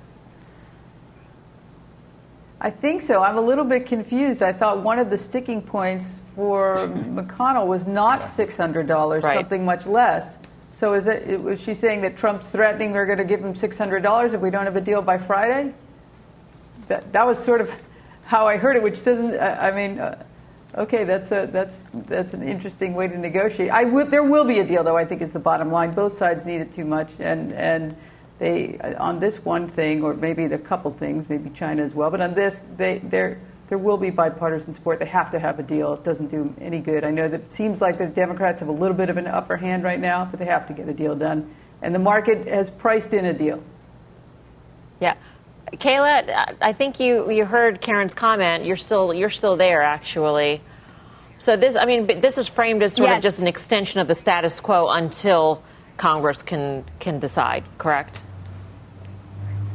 [2.61, 3.23] I think so.
[3.23, 4.43] I'm a little bit confused.
[4.43, 9.35] I thought one of the sticking points for McConnell was not $600, right.
[9.35, 10.39] something much less.
[10.71, 14.35] So is it, was she saying that Trump's threatening we're going to give him $600
[14.35, 15.73] if we don't have a deal by Friday?
[16.89, 17.73] That, that was sort of
[18.29, 19.41] how I heard it, which doesn't.
[19.41, 20.23] I mean, uh,
[20.77, 23.71] okay, that's a that's that's an interesting way to negotiate.
[23.71, 24.99] I would there will be a deal, though.
[24.99, 25.93] I think is the bottom line.
[25.93, 27.97] Both sides need it too much, and and
[28.39, 32.11] they on this one thing, or maybe the couple things, maybe China as well.
[32.11, 34.99] But on this, they there there will be bipartisan support.
[34.99, 35.95] They have to have a deal.
[35.95, 37.05] It doesn't do any good.
[37.05, 39.57] I know that it seems like the Democrats have a little bit of an upper
[39.57, 42.69] hand right now, but they have to get a deal done, and the market has
[42.71, 43.63] priced in a deal.
[45.01, 45.15] Yeah.
[45.73, 48.65] Kayla, I think you, you heard Karen's comment.
[48.65, 50.61] You're still you're still there, actually.
[51.41, 53.19] So this, I mean, this is framed as sort yes.
[53.19, 55.63] of just an extension of the status quo until
[55.97, 57.65] Congress can can decide.
[57.79, 58.23] Correct?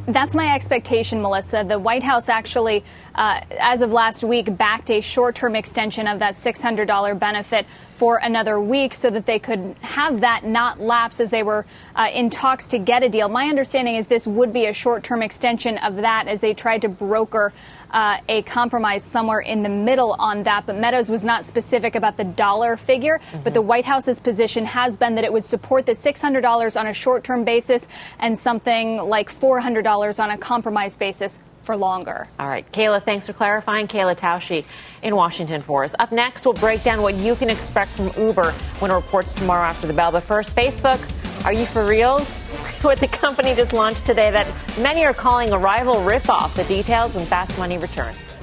[0.06, 1.64] That's my expectation, Melissa.
[1.66, 2.84] The White House actually,
[3.16, 8.18] uh, as of last week, backed a short term extension of that $600 benefit for
[8.18, 12.30] another week so that they could have that not lapse as they were uh, in
[12.30, 13.30] talks to get a deal.
[13.30, 16.82] My understanding is this would be a short term extension of that as they tried
[16.82, 17.54] to broker
[17.92, 20.66] uh, a compromise somewhere in the middle on that.
[20.66, 23.20] But Meadows was not specific about the dollar figure.
[23.20, 23.44] Mm-hmm.
[23.44, 26.94] But the White House's position has been that it would support the $600 on a
[26.94, 27.88] short term basis
[28.20, 32.28] and something like $400 on a compromise basis for longer.
[32.40, 32.70] All right.
[32.72, 33.88] Kayla, thanks for clarifying.
[33.88, 34.66] Kayla Tausche
[35.02, 35.96] in Washington for us.
[36.00, 39.66] Up next, we'll break down what you can expect from Uber when it reports tomorrow
[39.66, 40.12] after the bell.
[40.12, 41.00] But first, Facebook.
[41.46, 42.42] Are you for reals?
[42.82, 44.48] what the company just launched today that
[44.80, 46.54] many are calling a rival ripoff.
[46.54, 48.36] The details when Fast Money returns.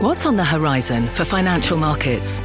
[0.00, 2.44] What's on the horizon for financial markets?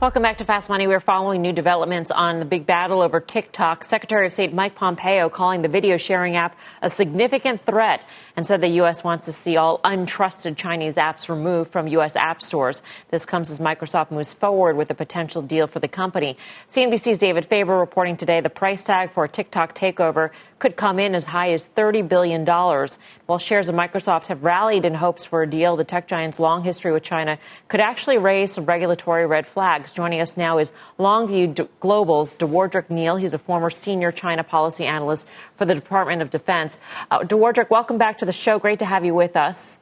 [0.00, 0.86] Welcome back to Fast Money.
[0.86, 3.84] We're following new developments on the big battle over TikTok.
[3.84, 8.06] Secretary of State Mike Pompeo calling the video sharing app a significant threat
[8.40, 9.04] and said the U.S.
[9.04, 12.16] wants to see all untrusted Chinese apps removed from U.S.
[12.16, 12.80] app stores.
[13.10, 16.38] This comes as Microsoft moves forward with a potential deal for the company.
[16.66, 21.14] CNBC's David Faber reporting today the price tag for a TikTok takeover could come in
[21.14, 22.46] as high as $30 billion.
[22.46, 26.64] While shares of Microsoft have rallied in hopes for a deal, the tech giant's long
[26.64, 29.92] history with China could actually raise some regulatory red flags.
[29.92, 33.20] Joining us now is Longview Global's Dewardric McNeal.
[33.20, 35.26] He's a former senior China policy analyst
[35.56, 36.78] for the Department of Defense.
[37.10, 38.58] Uh, Dewardric, welcome back to the show.
[38.58, 39.80] Great to have you with us.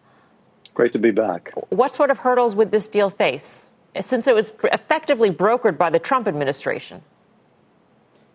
[0.75, 1.53] Great to be back.
[1.71, 5.99] What sort of hurdles would this deal face, since it was effectively brokered by the
[5.99, 7.03] Trump administration?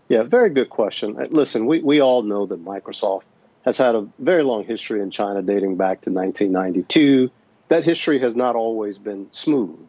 [0.10, 1.17] Yeah, very good question.
[1.19, 3.23] Uh, listen, we, we all know that Microsoft
[3.65, 7.32] has had a very long history in China dating back to 1992.
[7.69, 9.80] That history has not always been smooth.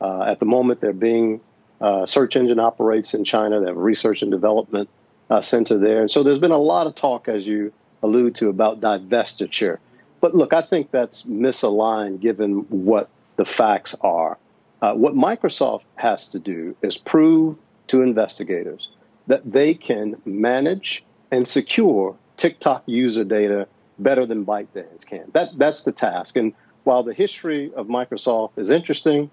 [0.00, 1.40] Uh, at the moment, their Bing
[1.80, 3.60] uh, search engine operates in China.
[3.60, 4.88] They have a research and development
[5.28, 6.00] uh, center there.
[6.00, 9.78] And so there's been a lot of talk, as you allude to, about divestiture.
[10.20, 14.36] But look, I think that's misaligned given what the facts are.
[14.82, 17.56] Uh, what Microsoft has to do is prove
[17.88, 18.88] to investigators
[19.26, 23.66] that they can manage and secure TikTok user data
[23.98, 25.24] better than ByteDance can.
[25.32, 26.36] That that's the task.
[26.36, 29.30] And while the history of Microsoft is interesting,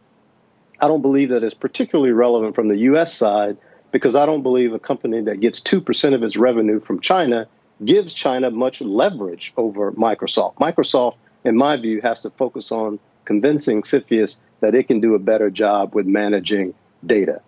[0.82, 3.14] I don't believe that it's particularly relevant from the U.S.
[3.14, 3.58] side
[3.92, 7.48] because I don't believe a company that gets two percent of its revenue from China
[7.84, 10.56] gives China much leverage over Microsoft.
[10.56, 15.20] Microsoft, in my view, has to focus on convincing CFIUS that it can do a
[15.20, 16.74] better job with managing
[17.06, 17.42] data.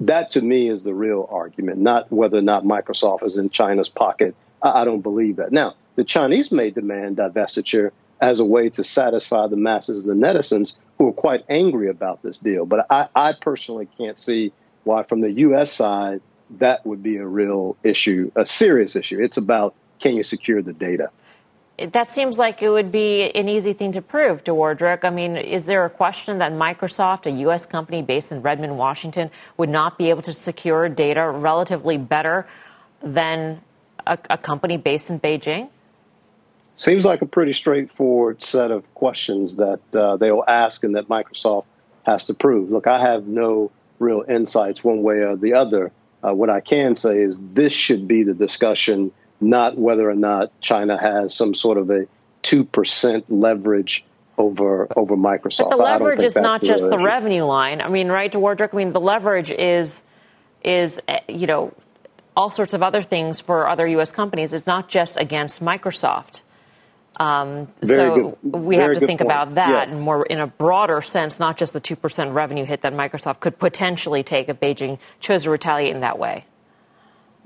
[0.00, 3.88] That to me is the real argument, not whether or not Microsoft is in China's
[3.88, 4.34] pocket.
[4.62, 5.52] I don't believe that.
[5.52, 10.26] Now, the Chinese may demand divestiture as a way to satisfy the masses of the
[10.26, 12.64] netizens who are quite angry about this deal.
[12.64, 14.52] But I, I personally can't see
[14.84, 15.72] why, from the U.S.
[15.72, 19.20] side, that would be a real issue, a serious issue.
[19.20, 21.10] It's about can you secure the data?
[21.78, 25.04] That seems like it would be an easy thing to prove, Dewardric.
[25.04, 27.66] I mean, is there a question that Microsoft, a U.S.
[27.66, 32.46] company based in Redmond, Washington, would not be able to secure data relatively better
[33.02, 33.60] than
[34.06, 35.68] a, a company based in Beijing?
[36.76, 41.08] Seems like a pretty straightforward set of questions that uh, they will ask and that
[41.08, 41.64] Microsoft
[42.04, 42.70] has to prove.
[42.70, 45.92] Look, I have no real insights one way or the other.
[46.26, 50.50] Uh, what I can say is this should be the discussion not whether or not
[50.60, 52.06] China has some sort of a
[52.42, 54.04] two percent leverage
[54.38, 55.70] over over Microsoft.
[55.70, 57.80] But the leverage is not the just the revenue line.
[57.80, 60.02] I mean, right, Dewardric, I mean, the leverage is
[60.62, 61.72] is you know
[62.36, 64.12] all sorts of other things for other U.S.
[64.12, 64.52] companies.
[64.52, 66.42] It's not just against Microsoft.
[67.18, 69.30] Um, so good, we have to think point.
[69.30, 69.98] about that yes.
[69.98, 73.58] more in a broader sense, not just the two percent revenue hit that Microsoft could
[73.58, 76.44] potentially take if Beijing chose to retaliate in that way.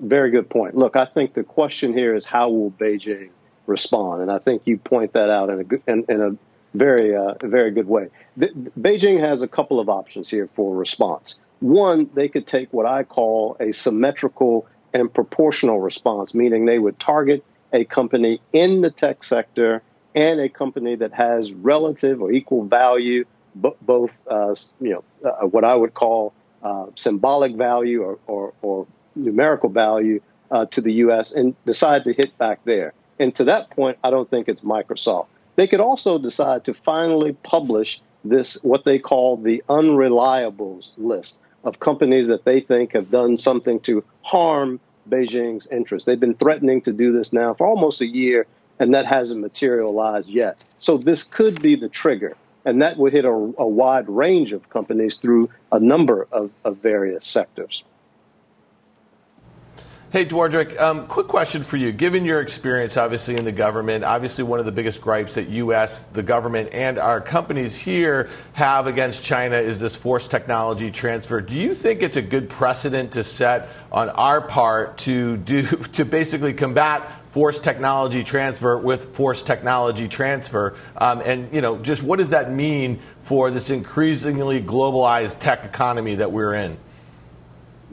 [0.01, 0.75] Very good point.
[0.75, 3.31] Look, I think the question here is how will Beijing
[3.67, 6.37] respond, and I think you point that out in a good, in, in a
[6.75, 8.09] very uh, very good way.
[8.37, 11.37] The, Beijing has a couple of options here for response.
[11.61, 16.99] One, they could take what I call a symmetrical and proportional response, meaning they would
[16.99, 19.83] target a company in the tech sector
[20.15, 25.65] and a company that has relative or equal value, both uh, you know uh, what
[25.65, 31.33] I would call uh, symbolic value or, or, or numerical value uh, to the U.S.
[31.33, 32.93] and decide to hit back there.
[33.19, 35.27] And to that point, I don't think it's Microsoft.
[35.57, 41.81] They could also decide to finally publish this, what they call the unreliables list of
[41.81, 44.81] companies that they think have done something to harm
[45.11, 46.07] Beijing's interests.
[46.07, 48.47] They've been threatening to do this now for almost a year,
[48.79, 50.63] and that hasn't materialized yet.
[50.79, 54.69] So this could be the trigger, and that would hit a, a wide range of
[54.71, 57.83] companies through a number of, of various sectors.
[60.13, 61.93] Hey, Dewardric, um, quick question for you.
[61.93, 66.03] Given your experience, obviously, in the government, obviously one of the biggest gripes that U.S.,
[66.03, 71.41] the government, and our companies here have against China is this forced technology transfer.
[71.41, 76.05] Do you think it's a good precedent to set on our part to do to
[76.05, 80.75] basically combat forced technology transfer with forced technology transfer?
[80.97, 86.17] Um, and you know, just what does that mean for this increasingly globalized tech economy
[86.17, 86.79] that we're in?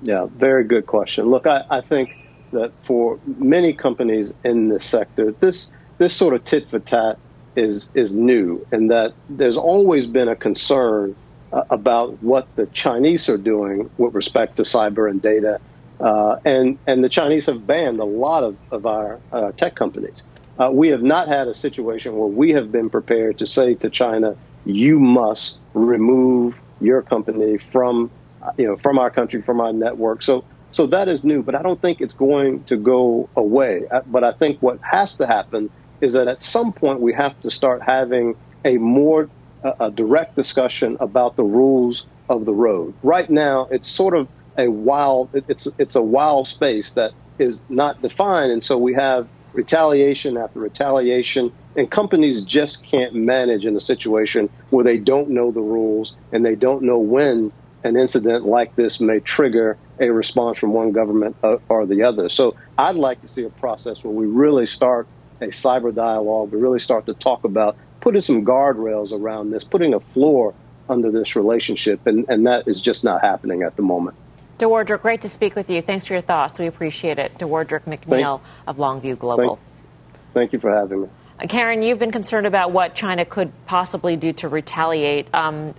[0.02, 1.26] Yeah, very good question.
[1.26, 2.16] Look, I, I think
[2.52, 7.18] that for many companies in this sector, this this sort of tit for tat
[7.56, 11.16] is is new, and that there's always been a concern
[11.52, 15.60] uh, about what the Chinese are doing with respect to cyber and data,
[16.00, 20.24] uh, and and the Chinese have banned a lot of of our uh, tech companies.
[20.60, 23.90] Uh, we have not had a situation where we have been prepared to say to
[23.90, 28.12] China, "You must remove your company from
[28.58, 30.22] you know, from our country, from our network.
[30.22, 33.88] So, so that is new, but I don't think it's going to go away.
[33.90, 35.70] Uh, but I think what has to happen
[36.02, 39.30] is that at some point we have to start having a more
[39.64, 42.94] uh, a direct discussion about the rules of the road.
[43.02, 48.02] Right now, it's sort of a wild it's it's a wild space that is not
[48.02, 53.80] defined, and so we have retaliation after retaliation, and companies just can't manage in a
[53.80, 57.52] situation where they don't know the rules and they don't know when
[57.88, 62.30] an incident like this may trigger a response from one government uh, or the other.
[62.30, 65.08] So I'd like to see a process where we really start
[65.39, 69.93] a cyber dialogue, we really start to talk about putting some guardrails around this, putting
[69.93, 70.54] a floor
[70.89, 74.15] under this relationship, and, and that is just not happening at the moment.
[74.58, 75.82] Dewardric, great to speak with you.
[75.82, 76.58] Thanks for your thoughts.
[76.58, 77.38] We appreciate it.
[77.38, 79.56] Dewardric McNeal thank, of Longview Global.
[79.56, 81.10] Thank, thank you for having me.
[81.47, 85.31] Karen, you've been concerned about what China could possibly do to retaliate.
[85.35, 85.75] Um,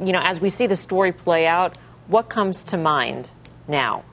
[0.00, 1.76] you know, as we see the story play out,
[2.06, 3.30] what comes to mind
[3.66, 4.04] now?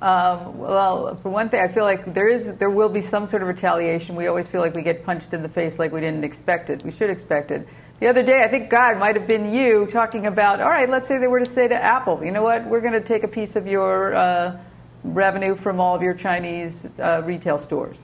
[0.00, 3.40] Um, well, for one thing, I feel like there is, there will be some sort
[3.40, 4.16] of retaliation.
[4.16, 6.82] We always feel like we get punched in the face like we didn't expect it.
[6.84, 7.68] We should expect it.
[8.00, 10.60] The other day, I think God might have been you talking about.
[10.60, 12.66] All right, let's say they were to say to Apple, you know what?
[12.66, 14.58] We're going to take a piece of your uh,
[15.04, 17.98] revenue from all of your Chinese uh, retail stores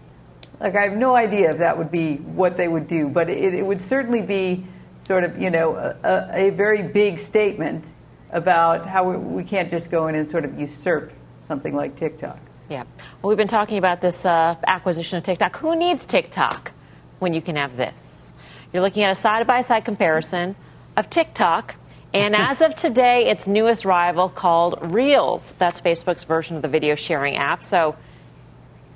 [0.61, 3.55] Like, I have no idea if that would be what they would do, but it,
[3.55, 4.65] it would certainly be
[4.99, 7.93] sort of, you know, a, a very big statement
[8.31, 12.39] about how we, we, can't just go in and sort of usurp something like TikTok.
[12.69, 12.85] Yeah.
[13.23, 15.57] Well, we've been talking about this uh, acquisition of TikTok.
[15.57, 16.73] Who needs TikTok
[17.21, 18.35] when you can have this?
[18.73, 20.57] You're looking at a side by side comparison
[20.97, 21.77] of TikTok
[22.13, 25.55] and as of today, its newest rival called Reels.
[25.59, 27.65] That's Facebook's version of the video sharing app.
[27.65, 27.97] So,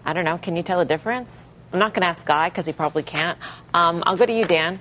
[0.05, 0.39] I don't know.
[0.39, 1.53] Can you tell the difference?
[1.73, 3.39] I'm not going to ask Guy because he probably can't.
[3.73, 4.81] Um, I'll go to you, Dan.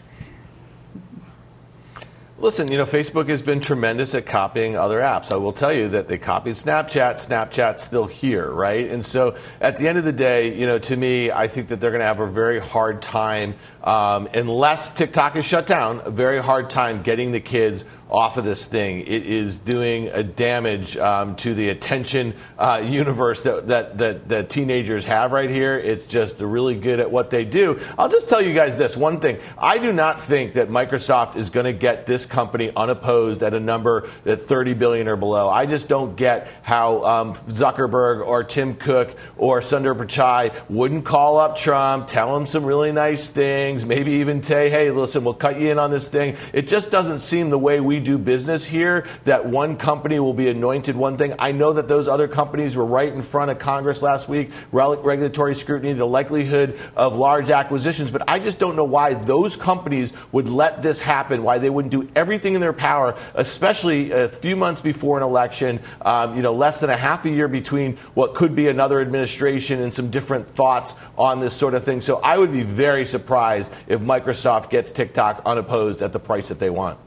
[2.41, 5.31] Listen, you know, Facebook has been tremendous at copying other apps.
[5.31, 7.23] I will tell you that they copied Snapchat.
[7.23, 8.89] Snapchat's still here, right?
[8.89, 11.79] And so at the end of the day, you know, to me, I think that
[11.79, 13.53] they're going to have a very hard time,
[13.83, 18.43] um, unless TikTok is shut down, a very hard time getting the kids off of
[18.43, 18.99] this thing.
[19.07, 24.49] It is doing a damage um, to the attention uh, universe that, that, that, that,
[24.49, 25.77] teenagers have right here.
[25.77, 27.79] It's just really good at what they do.
[27.97, 29.39] I'll just tell you guys this one thing.
[29.57, 33.59] I do not think that Microsoft is going to get this company unopposed at a
[33.61, 35.49] number at 30 billion or below.
[35.49, 41.37] I just don't get how um, Zuckerberg or Tim Cook or Sundar Pichai wouldn't call
[41.37, 45.59] up Trump, tell him some really nice things, maybe even say, hey, listen, we'll cut
[45.59, 46.35] you in on this thing.
[46.53, 50.49] It just doesn't seem the way we do business here that one company will be
[50.49, 51.33] anointed one thing.
[51.39, 55.55] I know that those other companies were right in front of Congress last week, regulatory
[55.55, 60.49] scrutiny, the likelihood of large acquisitions, but I just don't know why those companies would
[60.49, 64.81] let this happen, why they wouldn't do everything in their power, especially a few months
[64.81, 68.55] before an election, um, you know, less than a half a year between what could
[68.55, 72.01] be another administration and some different thoughts on this sort of thing.
[72.01, 76.59] So I would be very surprised if Microsoft gets TikTok unopposed at the price that
[76.59, 76.97] they want.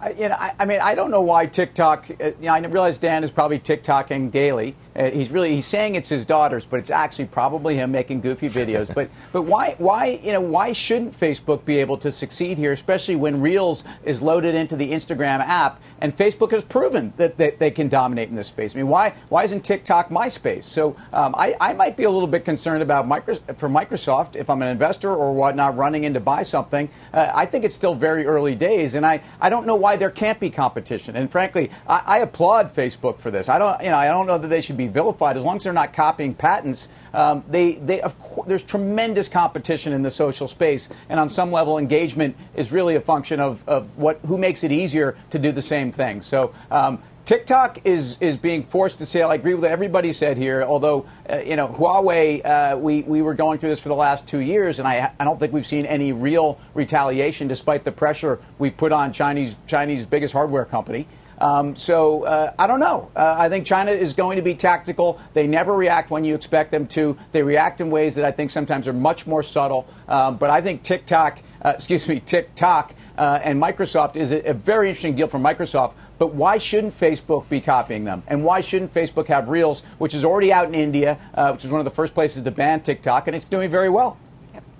[0.00, 2.10] I, you know, I, I, mean, I don't know why TikTok.
[2.10, 4.76] Uh, you know, I realize Dan is probably TikToking daily.
[4.98, 8.48] Uh, he's really he's saying it's his daughters, but it's actually probably him making goofy
[8.50, 8.92] videos.
[8.92, 13.14] but but why why you know why shouldn't Facebook be able to succeed here, especially
[13.14, 17.70] when Reels is loaded into the Instagram app and Facebook has proven that, that they
[17.70, 18.74] can dominate in this space.
[18.74, 20.64] I mean, why why isn't TikTok MySpace?
[20.64, 24.50] So um, I, I might be a little bit concerned about micro, for Microsoft if
[24.50, 26.88] I'm an investor or whatnot running in to buy something.
[27.12, 30.10] Uh, I think it's still very early days, and I, I don't know why there
[30.10, 31.14] can't be competition.
[31.14, 33.48] And frankly, I, I applaud Facebook for this.
[33.48, 35.64] I don't you know I don't know that they should be vilified as long as
[35.64, 36.88] they're not copying patents.
[37.12, 38.14] Um, they, they, of
[38.46, 43.00] there's tremendous competition in the social space, and on some level, engagement is really a
[43.00, 46.22] function of, of what who makes it easier to do the same thing.
[46.22, 46.52] So.
[46.70, 49.28] Um, TikTok is is being forced to sale.
[49.28, 50.62] I agree with what everybody said here.
[50.62, 54.26] Although uh, you know Huawei, uh, we we were going through this for the last
[54.26, 58.40] two years, and I I don't think we've seen any real retaliation, despite the pressure
[58.58, 61.06] we put on Chinese Chinese biggest hardware company.
[61.40, 63.10] Um, so uh, I don't know.
[63.14, 65.20] Uh, I think China is going to be tactical.
[65.34, 67.16] They never react when you expect them to.
[67.32, 69.86] They react in ways that I think sometimes are much more subtle.
[70.08, 74.54] Um, but I think TikTok, uh, excuse me, TikTok uh, and Microsoft is a, a
[74.54, 75.94] very interesting deal for Microsoft.
[76.18, 78.24] But why shouldn't Facebook be copying them?
[78.26, 81.70] And why shouldn't Facebook have Reels, which is already out in India, uh, which is
[81.70, 84.18] one of the first places to ban TikTok, and it's doing very well?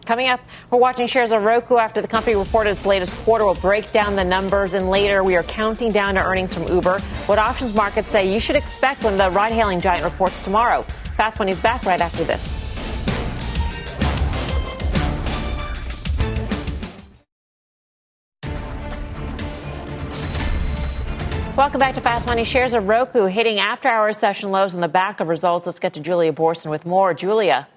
[0.09, 0.41] Coming up,
[0.71, 3.45] we're watching shares of Roku after the company reported its latest quarter.
[3.45, 6.99] We'll break down the numbers, and later we are counting down to earnings from Uber.
[7.27, 10.81] What options markets say you should expect when the ride hailing giant reports tomorrow.
[10.81, 12.65] Fast Money's back right after this.
[21.55, 22.45] Welcome back to Fast Money.
[22.45, 25.67] Shares of Roku hitting after hour session lows on the back of results.
[25.67, 27.13] Let's get to Julia Boorstin with more.
[27.13, 27.69] Julia.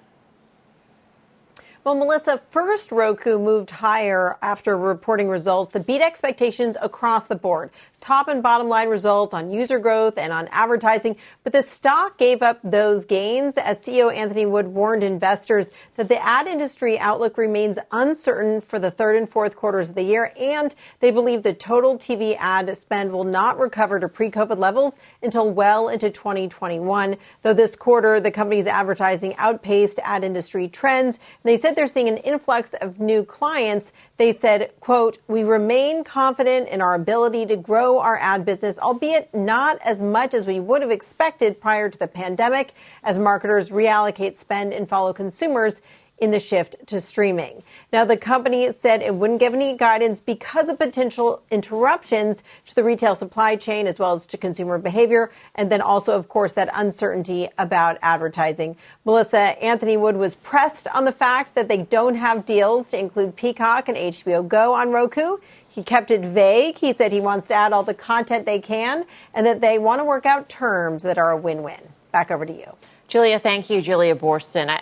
[1.84, 7.72] Well, Melissa, first Roku moved higher after reporting results that beat expectations across the board
[8.02, 12.42] top and bottom line results on user growth and on advertising, but the stock gave
[12.42, 17.78] up those gains as CEO Anthony Wood warned investors that the ad industry outlook remains
[17.92, 21.96] uncertain for the third and fourth quarters of the year, and they believe the total
[21.96, 27.16] TV ad spend will not recover to pre-COVID levels until well into 2021.
[27.42, 32.16] Though this quarter, the company's advertising outpaced ad industry trends, they said they're seeing an
[32.18, 37.98] influx of new clients they said, quote, we remain confident in our ability to grow
[37.98, 42.06] our ad business, albeit not as much as we would have expected prior to the
[42.06, 45.80] pandemic as marketers reallocate spend and follow consumers
[46.22, 47.64] in the shift to streaming.
[47.92, 52.84] Now, the company said it wouldn't give any guidance because of potential interruptions to the
[52.84, 55.32] retail supply chain as well as to consumer behavior.
[55.56, 58.76] And then also, of course, that uncertainty about advertising.
[59.04, 63.34] Melissa Anthony Wood was pressed on the fact that they don't have deals to include
[63.34, 65.38] Peacock and HBO Go on Roku.
[65.68, 66.78] He kept it vague.
[66.78, 69.98] He said he wants to add all the content they can and that they want
[69.98, 71.80] to work out terms that are a win win.
[72.12, 72.76] Back over to you.
[73.12, 73.82] Julia, thank you.
[73.82, 74.70] Julia Boorstin.
[74.70, 74.80] I,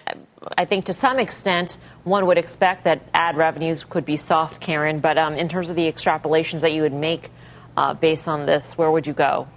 [0.56, 5.00] I think to some extent, one would expect that ad revenues could be soft, Karen,
[5.00, 7.32] but um, in terms of the extrapolations that you would make
[7.76, 9.48] uh, based on this, where would you go?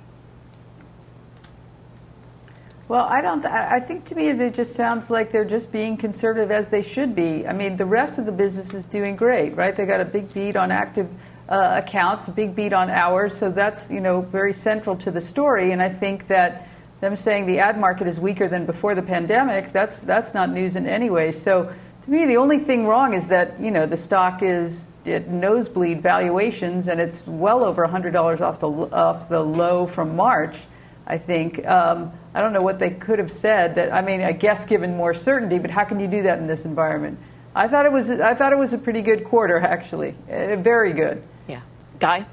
[2.88, 3.46] Well, I don't.
[3.46, 7.16] I think to me it just sounds like they're just being conservative as they should
[7.16, 7.46] be.
[7.46, 9.76] I mean, the rest of the business is doing great, right?
[9.76, 11.12] They got a big beat on active
[11.48, 15.22] uh, accounts, a big beat on hours, so that's you know very central to the
[15.22, 15.74] story.
[15.74, 16.68] And I think that
[17.04, 20.76] them saying the ad market is weaker than before the pandemic, that's that's not news
[20.76, 21.32] in any way.
[21.32, 21.74] So
[22.04, 26.02] to me, the only thing wrong is that you know the stock is at nosebleed
[26.02, 30.58] valuations, and it's well over $100 off the off the low from March.
[31.06, 31.66] I think.
[31.68, 33.76] Um, I don't know what they could have said.
[33.76, 36.48] That I mean, I guess given more certainty, but how can you do that in
[36.48, 37.20] this environment?
[37.54, 38.10] I thought it was.
[38.10, 41.22] I thought it was a pretty good quarter, actually, uh, very good.
[41.48, 41.62] Yeah,
[42.00, 42.26] Guy.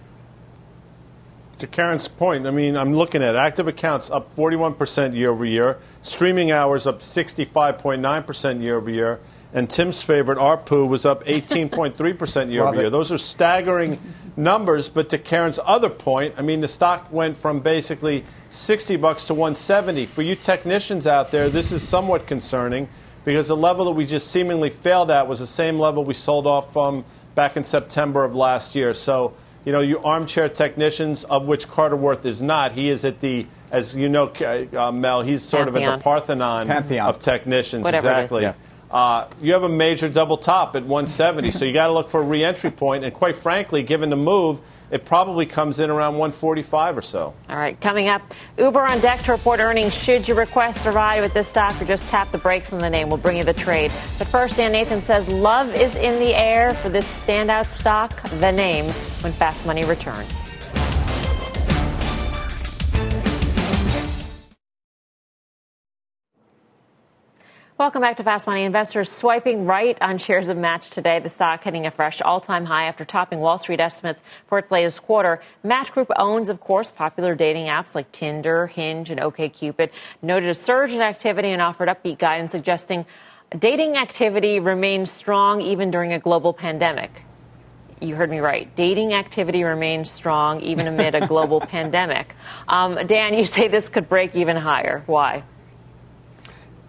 [1.61, 5.77] To Karen's point, I mean, I'm looking at active accounts up 41% year over year,
[6.01, 9.21] streaming hours up 65.9% year over year,
[9.53, 12.89] and Tim's favorite, ARPU, was up 18.3% year over year.
[12.89, 14.01] Those are staggering
[14.39, 19.25] numbers, but to Karen's other point, I mean, the stock went from basically 60 bucks
[19.25, 20.07] to 170.
[20.07, 22.89] For you technicians out there, this is somewhat concerning
[23.27, 26.47] because the level that we just seemingly failed at was the same level we sold
[26.47, 27.05] off from
[27.35, 28.95] back in September of last year.
[28.95, 29.35] So,
[29.65, 32.73] you know, you armchair technicians, of which Carter Worth is not.
[32.73, 35.85] He is at the, as you know, uh, Mel, he's sort Pantheon.
[35.85, 37.09] of at the Parthenon Pantheon.
[37.09, 37.85] of technicians.
[37.85, 38.25] Whatever it is.
[38.25, 38.43] exactly.
[38.43, 38.55] Yeah.
[38.91, 42.21] Uh, you have a major double top at 170, so you got to look for
[42.21, 43.05] a reentry point.
[43.05, 44.61] And quite frankly, given the move,
[44.91, 47.35] it probably comes in around 145 or so.
[47.49, 48.23] All right, coming up,
[48.59, 49.95] Uber on deck to report earnings.
[49.95, 52.91] Should you request a ride with this stock or just tap the brakes on the
[52.91, 53.09] name?
[53.09, 53.93] We'll bring you the trade.
[54.19, 58.53] But first, Dan Nathan says love is in the air for this standout stock, the
[58.53, 58.87] name,
[59.23, 60.50] when Fast Money returns.
[67.81, 68.65] Welcome back to Fast Money.
[68.65, 71.19] Investors swiping right on shares of Match today.
[71.19, 75.03] The stock hitting a fresh all-time high after topping Wall Street estimates for its latest
[75.03, 75.41] quarter.
[75.63, 79.89] Match Group owns, of course, popular dating apps like Tinder, Hinge, and OkCupid.
[80.21, 83.07] Noted a surge in activity and offered upbeat guidance suggesting
[83.59, 87.23] dating activity remains strong even during a global pandemic.
[87.99, 88.69] You heard me right.
[88.77, 92.37] Dating activity remains strong even amid a global pandemic.
[92.69, 95.03] Um, Dan, you say this could break even higher.
[95.07, 95.45] Why?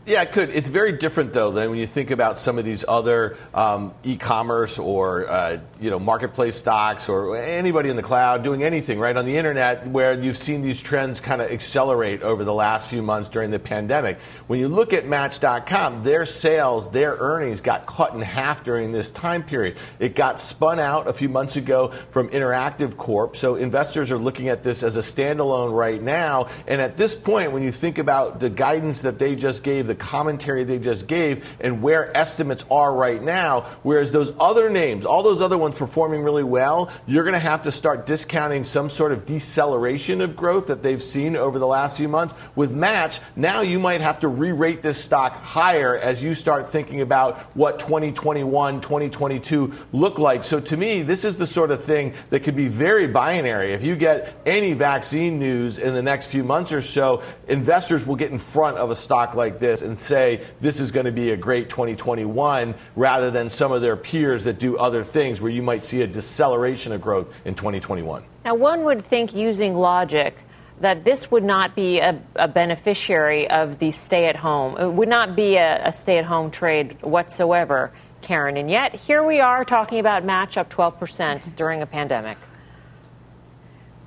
[0.04, 0.49] Yeah, it could.
[0.49, 4.80] It's very different though than when you think about some of these other um, e-commerce
[4.80, 9.28] or uh, you know marketplace stocks or anybody in the cloud doing anything right on
[9.28, 13.30] the internet, where you've seen these trends kind of accelerate over the last few months
[13.30, 14.20] during the pandemic.
[14.47, 19.12] When you look at Match.com, their sales, their earnings got cut in half during this
[19.12, 19.78] time period.
[19.99, 24.49] It got spun out a few months ago from Interactive Corp, so investors are looking
[24.49, 26.47] at this as a standalone right now.
[26.66, 29.96] And at this point, when you think about the guidance that they just gave the
[29.96, 33.62] commentary they just gave and where estimates are right now.
[33.84, 37.64] Whereas those other names, all those other ones performing really well, you're going to have
[37.64, 41.98] to start discounting some sort of deceleration of growth that they've seen over the last
[41.98, 42.34] few months.
[42.56, 46.70] With Match, now you might have to re rate this stock higher as you start
[46.70, 50.46] thinking about what 2021, 2022 look like.
[50.46, 53.74] So to me, this is the sort of thing that could be very binary.
[53.74, 58.16] If you get any vaccine news in the next few months or so, investors will
[58.16, 61.32] get in front of a stock like this and say this is going to be
[61.32, 65.61] a great 2021 rather than some of their peers that do other things where you
[65.61, 68.23] might see a deceleration of growth in 2021.
[68.45, 70.38] Now, one would think using logic
[70.82, 74.77] that this would not be a, a beneficiary of the stay at home.
[74.77, 78.57] It would not be a, a stay at home trade whatsoever, Karen.
[78.57, 82.38] And yet, here we are talking about match up 12% during a pandemic.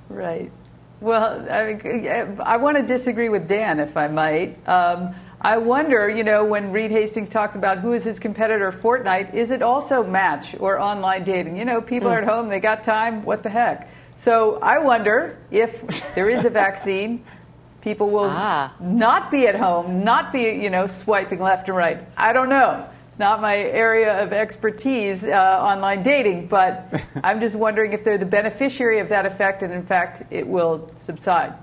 [0.09, 0.51] Right.
[1.01, 4.67] Well, I, I want to disagree with Dan, if I might.
[4.67, 5.15] Um,
[5.45, 9.51] I wonder, you know, when Reed Hastings talks about who is his competitor, Fortnite, is
[9.51, 11.55] it also Match or online dating?
[11.55, 13.87] You know, people are at home, they got time, what the heck?
[14.15, 17.23] So I wonder if there is a vaccine,
[17.81, 18.73] people will Ah.
[18.79, 21.99] not be at home, not be, you know, swiping left and right.
[22.17, 22.83] I don't know.
[23.09, 26.91] It's not my area of expertise, uh, online dating, but
[27.23, 30.89] I'm just wondering if they're the beneficiary of that effect, and in fact, it will
[30.97, 31.53] subside.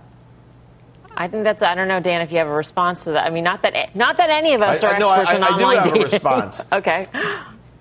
[1.17, 1.63] I think that's.
[1.63, 3.27] I don't know, Dan, if you have a response to that.
[3.27, 5.37] I mean, not that not that any of us I- are I- no, I- experts
[5.39, 6.03] in I- I do online have a dating.
[6.05, 6.65] response.
[6.73, 7.07] okay.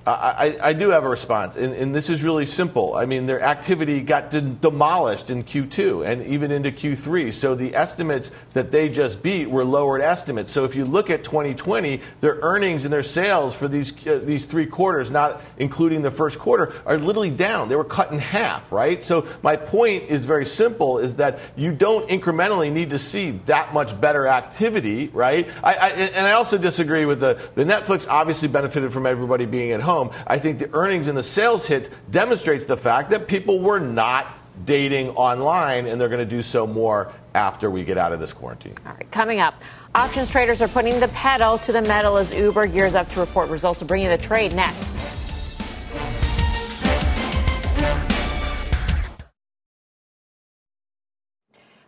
[0.06, 2.95] I, I, do have a response, and, and, this is really simple.
[2.95, 7.32] I mean, their activity got de- demolished in Q2 and even into Q3.
[7.32, 10.52] So the estimates that they just beat were lowered estimates.
[10.54, 14.47] So if you look at 2020, their earnings and their sales for these uh, these
[14.47, 17.70] three quarters, not including the first quarter, are literally down.
[17.70, 19.04] They were cut in half, right?
[19.04, 23.72] So my point is very simple: is that you don't incrementally need to see that
[23.72, 25.47] much better activity, right?
[25.64, 29.74] I, I, and I also disagree with the the Netflix obviously benefited from everybody being
[29.74, 33.28] at home home, I think the earnings and the sales hits demonstrates the fact that
[33.28, 37.98] people were not dating online and they're going to do so more after we get
[37.98, 38.76] out of this quarantine.
[38.86, 39.62] All right, coming up,
[39.96, 43.50] options traders are putting the pedal to the metal as Uber gears up to report
[43.50, 43.82] results.
[43.82, 45.20] of bringing the trade next.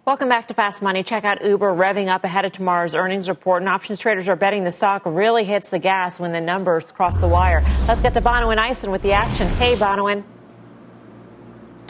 [0.05, 1.01] Welcome back to Fast Money.
[1.01, 4.65] Check out Uber revving up ahead of tomorrow's earnings report, and options traders are betting
[4.65, 7.63] the stock really hits the gas when the numbers cross the wire.
[7.87, 9.47] Let's get to Bonawyn Eison with the action.
[9.47, 10.25] Hey, Bonawyn.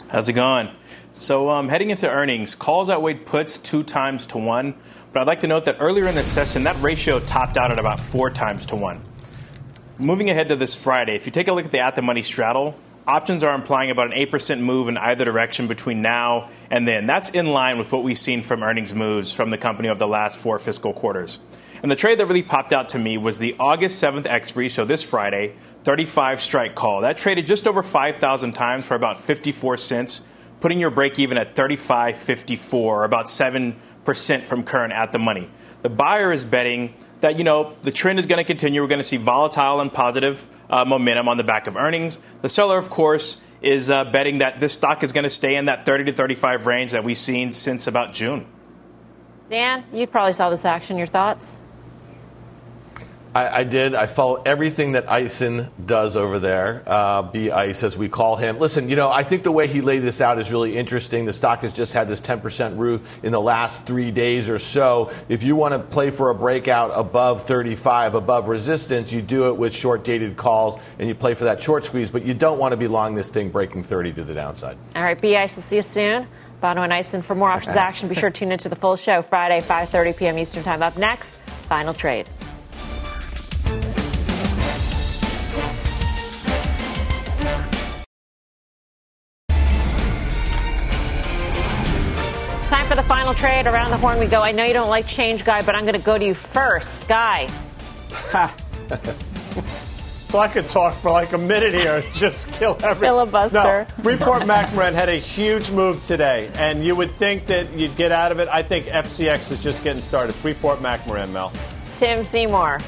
[0.06, 0.68] How's it going?
[1.12, 4.76] So, um, heading into earnings, calls outweighed puts two times to one.
[5.12, 7.80] But I'd like to note that earlier in the session, that ratio topped out at
[7.80, 9.02] about four times to one.
[9.98, 12.22] Moving ahead to this Friday, if you take a look at the at the money
[12.22, 17.06] straddle, options are implying about an 8% move in either direction between now and then.
[17.06, 20.08] That's in line with what we've seen from earnings moves from the company over the
[20.08, 21.38] last four fiscal quarters.
[21.82, 24.86] And the trade that really popped out to me was the August 7th expiry, so
[24.86, 27.02] this Friday, 35 strike call.
[27.02, 30.22] That traded just over 5,000 times for about 54 cents,
[30.60, 35.50] putting your break even at 35.54, about 7% from current at the money.
[35.82, 36.94] The buyer is betting
[37.24, 38.82] that you know the trend is going to continue.
[38.82, 42.18] We're going to see volatile and positive uh, momentum on the back of earnings.
[42.42, 45.64] The seller, of course, is uh, betting that this stock is going to stay in
[45.64, 48.46] that 30 to 35 range that we've seen since about June.
[49.48, 50.98] Dan, you probably saw this action.
[50.98, 51.62] Your thoughts?
[53.34, 53.94] I, I, did.
[53.94, 56.82] I follow everything that Eison does over there.
[56.86, 58.58] Uh, B Ice, as we call him.
[58.58, 61.24] Listen, you know, I think the way he laid this out is really interesting.
[61.24, 65.10] The stock has just had this 10% roof in the last three days or so.
[65.28, 69.56] If you want to play for a breakout above 35, above resistance, you do it
[69.56, 72.70] with short dated calls and you play for that short squeeze, but you don't want
[72.72, 74.78] to be long this thing breaking 30 to the downside.
[74.94, 76.28] All right, B Ice, we'll see you soon.
[76.62, 78.08] Bonawyn Eison for more options action.
[78.08, 80.38] Be sure to tune into the full show Friday, 5:30 p.m.
[80.38, 80.82] Eastern Time.
[80.82, 81.34] Up next,
[81.68, 82.40] final trades.
[93.34, 93.66] Time for the final trade.
[93.66, 94.42] Around the horn we go.
[94.42, 97.06] I know you don't like change, Guy, but I'm going to go to you first.
[97.08, 97.46] Guy.
[100.28, 103.00] so I could talk for like a minute here and just kill everything.
[103.00, 103.86] Filibuster.
[103.96, 108.12] No, Freeport McMoran had a huge move today, and you would think that you'd get
[108.12, 108.48] out of it.
[108.50, 110.34] I think FCX is just getting started.
[110.34, 111.52] Freeport McMoran, Mel.
[111.98, 112.80] Tim Seymour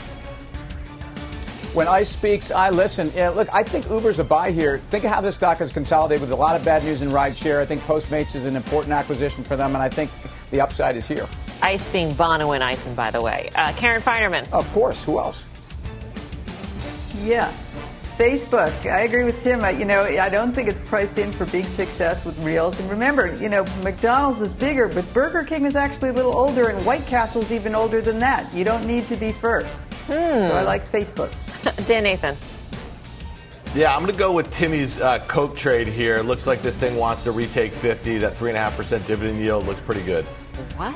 [1.76, 3.12] when ICE speaks, I listen.
[3.14, 4.78] Yeah, look, I think Uber's a buy here.
[4.90, 7.60] Think of how this stock has consolidated with a lot of bad news in rideshare.
[7.60, 10.10] I think Postmates is an important acquisition for them, and I think
[10.50, 11.26] the upside is here.
[11.62, 13.50] ICE being Bonawyn Eison, by the way.
[13.54, 14.50] Uh, Karen Finerman.
[14.52, 15.02] Of course.
[15.04, 15.44] Who else?
[17.22, 17.52] Yeah.
[18.16, 18.90] Facebook.
[18.90, 19.62] I agree with Tim.
[19.62, 22.80] I, you know, I don't think it's priced in for big success with Reels.
[22.80, 26.68] And remember, you know, McDonald's is bigger, but Burger King is actually a little older,
[26.68, 28.52] and White Castle's even older than that.
[28.54, 29.78] You don't need to be first.
[30.06, 30.12] Hmm.
[30.12, 31.30] So I like Facebook.
[31.86, 32.36] Dan Nathan.
[33.76, 36.16] Yeah, I'm going to go with Timmy's uh, Coke trade here.
[36.20, 38.16] Looks like this thing wants to retake 50.
[38.16, 40.24] That 3.5% dividend yield looks pretty good.
[40.78, 40.94] What?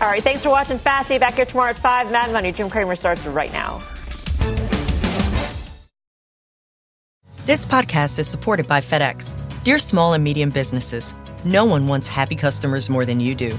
[0.00, 1.08] All right, thanks for watching Fast.
[1.08, 2.10] See back here tomorrow at 5.
[2.10, 2.50] Mad Money.
[2.50, 3.80] Jim Cramer starts right now.
[7.44, 9.36] This podcast is supported by FedEx.
[9.62, 11.14] Dear small and medium businesses,
[11.44, 13.58] no one wants happy customers more than you do.